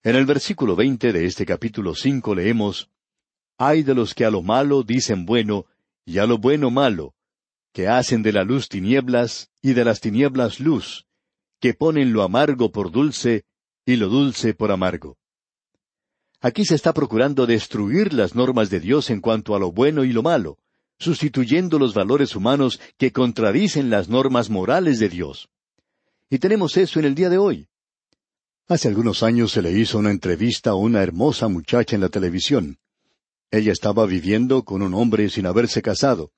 En 0.04 0.16
el 0.16 0.26
versículo 0.26 0.78
veinte 0.78 1.12
de 1.12 1.26
este 1.26 1.46
capítulo 1.46 1.94
cinco 1.96 2.34
leemos 2.34 2.90
Ay 3.58 3.84
de 3.84 3.96
los 3.96 4.14
que 4.14 4.26
a 4.26 4.30
lo 4.30 4.42
malo 4.42 4.84
dicen 4.84 5.26
bueno, 5.26 5.66
y 6.06 6.20
a 6.20 6.26
lo 6.26 6.38
bueno 6.38 6.70
malo, 6.70 7.16
que 7.74 7.88
hacen 7.88 8.24
de 8.24 8.32
la 8.32 8.44
luz 8.44 8.70
tinieblas 8.70 9.50
y 9.62 9.74
de 9.74 9.84
las 9.84 10.00
tinieblas 10.00 10.60
luz, 10.60 11.06
que 11.60 11.74
ponen 11.74 12.14
lo 12.14 12.24
amargo 12.24 12.72
por 12.72 12.92
dulce 12.92 13.46
y 13.86 13.96
lo 13.96 14.10
dulce 14.10 14.54
por 14.54 14.72
amargo. 14.72 15.18
Aquí 16.40 16.66
se 16.66 16.76
está 16.76 16.94
procurando 16.94 17.48
destruir 17.48 18.14
las 18.14 18.36
normas 18.36 18.70
de 18.70 18.80
Dios 18.80 19.10
en 19.10 19.22
cuanto 19.22 19.56
a 19.56 19.60
lo 19.60 19.72
bueno 19.72 20.04
y 20.04 20.14
lo 20.14 20.22
malo, 20.22 20.60
sustituyendo 21.00 21.80
los 21.80 21.94
valores 21.94 22.36
humanos 22.36 22.80
que 22.98 23.12
contradicen 23.12 23.90
las 23.90 24.08
normas 24.08 24.50
morales 24.50 25.00
de 25.00 25.10
Dios. 25.10 25.50
Y 26.30 26.38
tenemos 26.40 26.78
eso 26.78 27.00
en 27.00 27.06
el 27.06 27.16
día 27.16 27.30
de 27.30 27.38
hoy. 27.38 27.68
Hace 28.68 28.88
algunos 28.88 29.24
años 29.24 29.52
se 29.52 29.62
le 29.62 29.72
hizo 29.72 29.98
una 29.98 30.12
entrevista 30.12 30.72
a 30.72 30.76
una 30.76 31.02
hermosa 31.02 31.48
muchacha 31.48 31.96
en 31.96 32.02
la 32.02 32.10
televisión. 32.10 32.78
Ella 33.52 33.72
estaba 33.72 34.06
viviendo 34.06 34.64
con 34.64 34.82
un 34.82 34.94
hombre 34.94 35.30
sin 35.30 35.46
haberse 35.46 35.82
casado, 35.82 36.32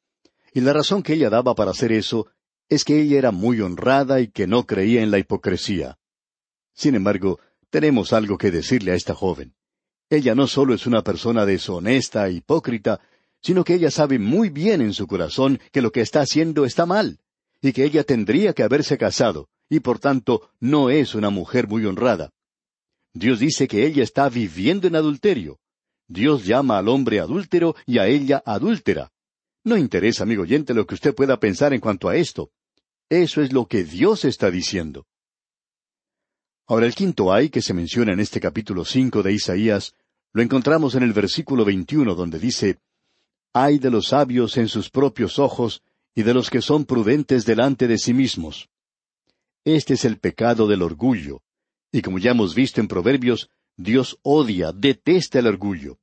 y 0.53 0.61
la 0.61 0.73
razón 0.73 1.03
que 1.03 1.13
ella 1.13 1.29
daba 1.29 1.55
para 1.55 1.71
hacer 1.71 1.91
eso 1.91 2.27
es 2.69 2.83
que 2.83 3.01
ella 3.01 3.17
era 3.17 3.31
muy 3.31 3.61
honrada 3.61 4.19
y 4.21 4.27
que 4.29 4.45
no 4.45 4.65
creía 4.65 5.01
en 5.01 5.09
la 5.09 5.17
hipocresía. 5.17 5.97
Sin 6.73 6.95
embargo, 6.95 7.39
tenemos 7.69 8.13
algo 8.13 8.37
que 8.37 8.51
decirle 8.51 8.91
a 8.91 8.95
esta 8.95 9.15
joven. 9.15 9.55
Ella 10.09 10.35
no 10.35 10.47
solo 10.47 10.73
es 10.73 10.85
una 10.85 11.03
persona 11.03 11.45
deshonesta 11.45 12.27
e 12.27 12.33
hipócrita, 12.33 12.99
sino 13.41 13.63
que 13.63 13.75
ella 13.75 13.91
sabe 13.91 14.19
muy 14.19 14.49
bien 14.49 14.81
en 14.81 14.93
su 14.93 15.07
corazón 15.07 15.59
que 15.71 15.81
lo 15.81 15.91
que 15.91 16.01
está 16.01 16.21
haciendo 16.21 16.65
está 16.65 16.85
mal, 16.85 17.19
y 17.61 17.73
que 17.73 17.85
ella 17.85 18.03
tendría 18.03 18.53
que 18.53 18.63
haberse 18.63 18.97
casado, 18.97 19.49
y 19.67 19.79
por 19.79 19.99
tanto 19.99 20.51
no 20.59 20.89
es 20.89 21.15
una 21.15 21.29
mujer 21.29 21.67
muy 21.67 21.85
honrada. 21.85 22.31
Dios 23.13 23.39
dice 23.39 23.67
que 23.67 23.85
ella 23.85 24.03
está 24.03 24.29
viviendo 24.29 24.87
en 24.87 24.95
adulterio, 24.95 25.59
Dios 26.09 26.43
llama 26.43 26.79
al 26.79 26.89
hombre 26.89 27.19
adúltero 27.19 27.75
y 27.85 27.99
a 27.99 28.07
ella 28.07 28.41
adúltera. 28.45 29.11
No 29.63 29.77
interesa, 29.77 30.23
amigo 30.23 30.41
oyente, 30.41 30.73
lo 30.73 30.87
que 30.87 30.95
usted 30.95 31.13
pueda 31.13 31.39
pensar 31.39 31.71
en 31.73 31.79
cuanto 31.79 32.09
a 32.09 32.15
esto. 32.15 32.49
Eso 33.09 33.41
es 33.41 33.53
lo 33.53 33.67
que 33.67 33.83
Dios 33.83 34.25
está 34.25 34.49
diciendo. 34.49 35.05
Ahora 36.67 36.87
el 36.87 36.95
quinto 36.95 37.31
ay 37.31 37.49
que 37.49 37.61
se 37.61 37.73
menciona 37.73 38.13
en 38.13 38.19
este 38.19 38.39
capítulo 38.39 38.85
cinco 38.85 39.23
de 39.23 39.33
Isaías 39.33 39.93
lo 40.33 40.41
encontramos 40.41 40.95
en 40.95 41.03
el 41.03 41.13
versículo 41.13 41.63
veintiuno 41.63 42.15
donde 42.15 42.39
dice 42.39 42.79
Ay 43.53 43.79
de 43.79 43.89
los 43.89 44.07
sabios 44.07 44.57
en 44.57 44.67
sus 44.67 44.89
propios 44.89 45.39
ojos 45.39 45.81
y 46.15 46.23
de 46.23 46.33
los 46.33 46.49
que 46.49 46.61
son 46.61 46.85
prudentes 46.85 47.45
delante 47.45 47.87
de 47.87 47.97
sí 47.97 48.13
mismos. 48.13 48.69
Este 49.63 49.93
es 49.93 50.05
el 50.05 50.19
pecado 50.19 50.67
del 50.67 50.81
orgullo, 50.81 51.41
y 51.91 52.01
como 52.01 52.19
ya 52.19 52.31
hemos 52.31 52.55
visto 52.55 52.81
en 52.81 52.87
Proverbios, 52.87 53.49
Dios 53.75 54.19
odia, 54.23 54.71
detesta 54.71 55.39
el 55.39 55.47
orgullo. 55.47 55.98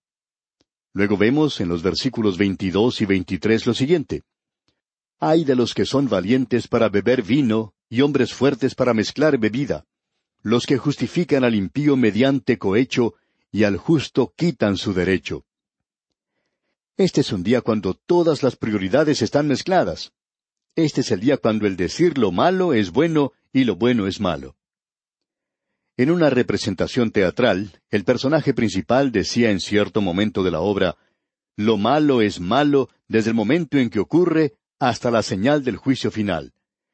Luego 0.96 1.18
vemos 1.18 1.60
en 1.60 1.68
los 1.68 1.82
versículos 1.82 2.38
veintidós 2.38 3.02
y 3.02 3.04
veintitrés 3.04 3.66
lo 3.66 3.74
siguiente. 3.74 4.22
Hay 5.20 5.44
de 5.44 5.54
los 5.54 5.74
que 5.74 5.84
son 5.84 6.08
valientes 6.08 6.68
para 6.68 6.88
beber 6.88 7.22
vino 7.22 7.74
y 7.90 8.00
hombres 8.00 8.32
fuertes 8.32 8.74
para 8.74 8.94
mezclar 8.94 9.36
bebida, 9.36 9.84
los 10.40 10.64
que 10.64 10.78
justifican 10.78 11.44
al 11.44 11.54
impío 11.54 11.98
mediante 11.98 12.56
cohecho 12.56 13.12
y 13.52 13.64
al 13.64 13.76
justo 13.76 14.32
quitan 14.34 14.78
su 14.78 14.94
derecho. 14.94 15.44
Este 16.96 17.20
es 17.20 17.30
un 17.30 17.42
día 17.42 17.60
cuando 17.60 17.92
todas 17.92 18.42
las 18.42 18.56
prioridades 18.56 19.20
están 19.20 19.48
mezcladas. 19.48 20.12
Este 20.76 21.02
es 21.02 21.10
el 21.10 21.20
día 21.20 21.36
cuando 21.36 21.66
el 21.66 21.76
decir 21.76 22.16
lo 22.16 22.32
malo 22.32 22.72
es 22.72 22.90
bueno 22.90 23.34
y 23.52 23.64
lo 23.64 23.76
bueno 23.76 24.06
es 24.06 24.18
malo. 24.18 24.56
En 25.98 26.10
una 26.10 26.28
representación 26.28 27.10
teatral, 27.10 27.80
el 27.90 28.04
personaje 28.04 28.52
principal 28.52 29.12
decía 29.12 29.50
en 29.50 29.60
cierto 29.60 30.02
momento 30.02 30.42
de 30.42 30.50
la 30.50 30.60
obra, 30.60 30.96
Lo 31.56 31.78
malo 31.78 32.20
es 32.20 32.38
malo 32.38 32.90
desde 33.08 33.30
el 33.30 33.36
momento 33.36 33.78
en 33.78 33.88
que 33.88 33.98
ocurre 33.98 34.52
hasta 34.78 35.10
la 35.10 35.22
señal 35.22 35.64
del 35.64 35.78
juicio 35.78 36.10
final. 36.10 36.52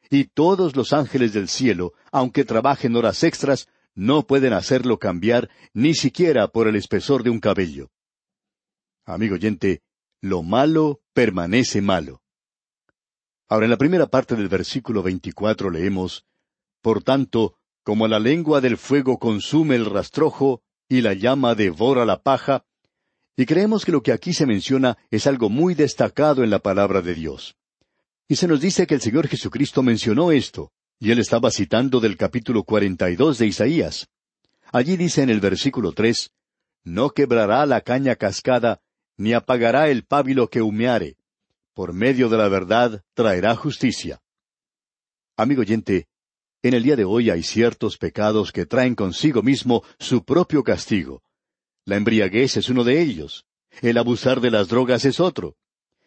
Y 0.09 0.25
todos 0.25 0.77
los 0.77 0.93
ángeles 0.93 1.33
del 1.33 1.49
cielo, 1.49 1.95
aunque 2.13 2.45
trabajen 2.45 2.95
horas 2.95 3.25
extras, 3.25 3.67
no 3.95 4.25
pueden 4.25 4.53
hacerlo 4.53 4.99
cambiar 4.99 5.51
ni 5.75 5.95
siquiera 5.95 6.47
por 6.47 6.69
el 6.69 6.77
espesor 6.77 7.25
de 7.25 7.31
un 7.31 7.41
cabello. 7.41 7.91
Amigo 9.05 9.35
oyente, 9.35 9.83
lo 10.21 10.45
malo 10.45 11.01
permanece 11.13 11.83
malo. 11.83 12.23
Ahora 13.49 13.67
en 13.67 13.71
la 13.71 13.79
primera 13.79 14.07
parte 14.07 14.37
del 14.37 14.49
versículo 14.49 15.03
veinticuatro 15.03 15.71
leemos, 15.71 16.25
Por 16.81 17.03
tanto, 17.03 17.59
como 17.83 18.09
la 18.09 18.19
lengua 18.19 18.61
del 18.61 18.77
fuego 18.77 19.19
consume 19.19 19.77
el 19.77 19.87
rastrojo 19.87 20.63
y 20.89 21.01
la 21.01 21.15
llama 21.15 21.55
devora 21.55 22.05
la 22.05 22.23
paja, 22.23 22.65
y 23.37 23.47
creemos 23.47 23.85
que 23.85 23.93
lo 23.93 24.03
que 24.03 24.13
aquí 24.13 24.35
se 24.35 24.47
menciona 24.47 24.99
es 25.11 25.27
algo 25.27 25.49
muy 25.49 25.75
destacado 25.75 26.45
en 26.45 26.51
la 26.51 26.59
palabra 26.59 27.01
de 27.01 27.15
Dios. 27.15 27.57
Y 28.29 28.37
se 28.37 28.47
nos 28.47 28.61
dice 28.61 28.87
que 28.87 28.95
el 28.95 29.01
Señor 29.01 29.27
Jesucristo 29.27 29.83
mencionó 29.83 30.33
esto, 30.33 30.71
y 30.99 31.11
él 31.11 31.19
estaba 31.19 31.51
citando 31.51 31.99
del 31.99 32.17
capítulo 32.17 32.63
cuarenta 32.63 33.11
y 33.11 33.17
dos 33.17 33.39
de 33.39 33.47
Isaías. 33.47 34.09
Allí 34.71 34.97
dice 34.97 35.23
en 35.23 35.31
el 35.31 35.41
versículo 35.41 35.93
tres, 35.93 36.31
No 36.85 37.11
quebrará 37.11 37.67
la 37.67 37.81
caña 37.81 38.17
cascada, 38.17 38.81
ni 39.17 39.33
apagará 39.33 39.89
el 39.89 40.05
pábilo 40.05 40.49
que 40.49 40.63
humeare. 40.63 41.17
Por 41.75 41.93
medio 41.93 42.29
de 42.29 42.37
la 42.37 42.49
verdad 42.49 43.03
traerá 43.15 43.57
justicia. 43.57 44.21
Amigo 45.37 45.63
oyente, 45.63 46.07
en 46.63 46.75
el 46.75 46.85
día 46.85 46.97
de 46.97 47.05
hoy 47.05 47.31
hay 47.31 47.43
ciertos 47.43 47.99
pecados 47.99 48.53
que 48.53 48.67
traen 48.67 48.95
consigo 48.95 49.43
mismo 49.43 49.83
su 49.99 50.25
propio 50.25 50.63
castigo. 50.63 51.23
La 51.85 51.97
embriaguez 51.97 52.57
es 52.57 52.69
uno 52.69 52.85
de 52.85 53.01
ellos. 53.01 53.45
El 53.81 53.99
abusar 53.99 54.41
de 54.41 54.51
las 54.51 54.69
drogas 54.69 55.05
es 55.05 55.19
otro. 55.19 55.57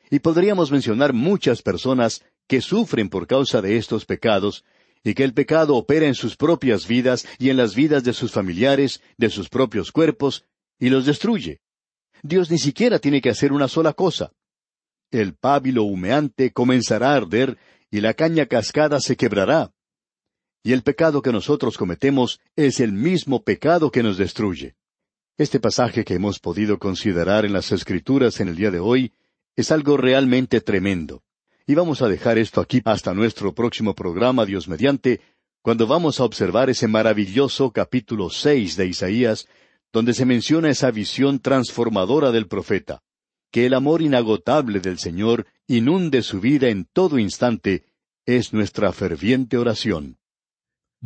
Y 0.09 0.19
podríamos 0.19 0.71
mencionar 0.71 1.11
muchas 1.11 1.61
personas 1.61 2.23
que 2.47 2.61
sufren 2.61 3.09
por 3.09 3.27
causa 3.27 3.61
de 3.61 3.75
estos 3.77 4.05
pecados 4.05 4.63
y 5.03 5.13
que 5.13 5.23
el 5.23 5.33
pecado 5.33 5.75
opera 5.75 6.07
en 6.07 6.15
sus 6.15 6.37
propias 6.37 6.87
vidas 6.87 7.27
y 7.37 7.49
en 7.49 7.57
las 7.57 7.75
vidas 7.75 8.03
de 8.03 8.13
sus 8.13 8.31
familiares, 8.31 9.01
de 9.17 9.29
sus 9.29 9.49
propios 9.49 9.91
cuerpos, 9.91 10.45
y 10.79 10.89
los 10.89 11.05
destruye. 11.05 11.59
Dios 12.23 12.49
ni 12.49 12.57
siquiera 12.57 12.99
tiene 12.99 13.21
que 13.21 13.29
hacer 13.29 13.51
una 13.51 13.67
sola 13.67 13.93
cosa. 13.93 14.31
El 15.11 15.35
pábilo 15.35 15.83
humeante 15.83 16.51
comenzará 16.51 17.11
a 17.11 17.17
arder 17.17 17.57
y 17.91 18.01
la 18.01 18.13
caña 18.13 18.45
cascada 18.45 18.99
se 18.99 19.15
quebrará. 19.15 19.74
Y 20.65 20.73
el 20.73 20.81
pecado 20.81 21.21
que 21.21 21.31
nosotros 21.31 21.77
cometemos 21.77 22.39
es 22.55 22.79
el 22.79 22.91
mismo 22.91 23.43
pecado 23.43 23.91
que 23.91 24.01
nos 24.01 24.17
destruye. 24.17 24.73
Este 25.37 25.59
pasaje 25.59 26.03
que 26.03 26.15
hemos 26.15 26.39
podido 26.39 26.79
considerar 26.79 27.45
en 27.45 27.53
las 27.53 27.71
Escrituras 27.71 28.39
en 28.39 28.47
el 28.47 28.55
día 28.55 28.71
de 28.71 28.79
hoy 28.79 29.13
es 29.55 29.69
algo 29.69 29.95
realmente 29.95 30.61
tremendo. 30.61 31.21
Y 31.67 31.75
vamos 31.75 32.01
a 32.01 32.07
dejar 32.07 32.39
esto 32.39 32.61
aquí 32.61 32.81
hasta 32.83 33.13
nuestro 33.13 33.53
próximo 33.53 33.93
programa, 33.93 34.43
Dios 34.43 34.67
mediante, 34.67 35.21
cuando 35.61 35.85
vamos 35.85 36.19
a 36.19 36.23
observar 36.23 36.71
ese 36.71 36.87
maravilloso 36.87 37.69
capítulo 37.69 38.31
seis 38.31 38.75
de 38.75 38.87
Isaías, 38.87 39.47
donde 39.93 40.15
se 40.15 40.25
menciona 40.25 40.71
esa 40.71 40.89
visión 40.89 41.41
transformadora 41.41 42.31
del 42.31 42.47
profeta, 42.47 43.03
que 43.51 43.67
el 43.67 43.75
amor 43.75 44.01
inagotable 44.01 44.79
del 44.79 44.97
Señor 44.97 45.45
inunde 45.67 46.23
su 46.23 46.39
vida 46.39 46.69
en 46.69 46.85
todo 46.85 47.19
instante, 47.19 47.83
es 48.25 48.51
nuestra 48.51 48.91
ferviente 48.93 49.59
oración. 49.59 50.17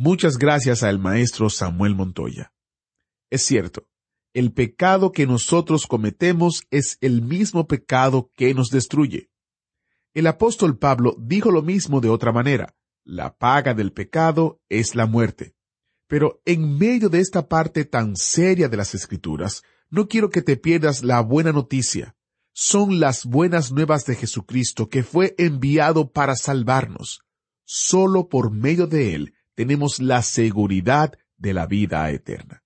Muchas 0.02 0.38
gracias 0.38 0.82
al 0.82 0.98
maestro 0.98 1.50
Samuel 1.50 1.94
Montoya. 1.94 2.54
Es 3.28 3.44
cierto, 3.44 3.86
el 4.32 4.50
pecado 4.50 5.12
que 5.12 5.26
nosotros 5.26 5.86
cometemos 5.86 6.62
es 6.70 6.96
el 7.02 7.20
mismo 7.20 7.66
pecado 7.66 8.32
que 8.34 8.54
nos 8.54 8.70
destruye. 8.70 9.28
El 10.14 10.26
apóstol 10.26 10.78
Pablo 10.78 11.16
dijo 11.18 11.50
lo 11.50 11.60
mismo 11.60 12.00
de 12.00 12.08
otra 12.08 12.32
manera. 12.32 12.74
La 13.04 13.36
paga 13.36 13.74
del 13.74 13.92
pecado 13.92 14.62
es 14.70 14.94
la 14.94 15.04
muerte. 15.04 15.54
Pero 16.06 16.40
en 16.46 16.78
medio 16.78 17.10
de 17.10 17.20
esta 17.20 17.46
parte 17.46 17.84
tan 17.84 18.16
seria 18.16 18.70
de 18.70 18.78
las 18.78 18.94
Escrituras, 18.94 19.62
no 19.90 20.08
quiero 20.08 20.30
que 20.30 20.40
te 20.40 20.56
pierdas 20.56 21.04
la 21.04 21.20
buena 21.20 21.52
noticia. 21.52 22.16
Son 22.54 23.00
las 23.00 23.26
buenas 23.26 23.70
nuevas 23.70 24.06
de 24.06 24.14
Jesucristo 24.14 24.88
que 24.88 25.02
fue 25.02 25.34
enviado 25.36 26.10
para 26.10 26.36
salvarnos. 26.36 27.20
Solo 27.66 28.30
por 28.30 28.50
medio 28.50 28.86
de 28.86 29.14
él 29.14 29.34
tenemos 29.60 30.00
la 30.00 30.22
seguridad 30.22 31.18
de 31.36 31.52
la 31.52 31.66
vida 31.66 32.10
eterna. 32.10 32.64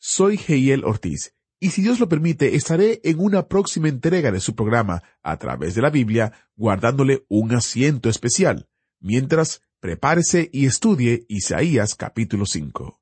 Soy 0.00 0.40
Heiel 0.48 0.84
Ortiz, 0.84 1.36
y 1.60 1.70
si 1.70 1.82
Dios 1.82 2.00
lo 2.00 2.08
permite, 2.08 2.56
estaré 2.56 3.00
en 3.04 3.20
una 3.20 3.46
próxima 3.46 3.88
entrega 3.88 4.32
de 4.32 4.40
su 4.40 4.56
programa 4.56 5.04
a 5.22 5.36
través 5.36 5.76
de 5.76 5.82
la 5.82 5.90
Biblia, 5.90 6.32
guardándole 6.56 7.24
un 7.28 7.54
asiento 7.54 8.08
especial. 8.08 8.68
Mientras, 8.98 9.62
prepárese 9.78 10.50
y 10.52 10.66
estudie 10.66 11.26
Isaías 11.28 11.94
capítulo 11.94 12.44
5. 12.44 13.01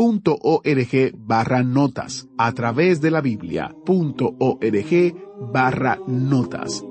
org 0.00 1.12
barra 1.16 1.62
notas 1.62 2.28
a 2.38 2.52
través 2.52 3.00
de 3.00 3.10
la 3.10 3.20
Biblia.org 3.20 5.14
barra 5.52 5.98
notas. 6.06 6.84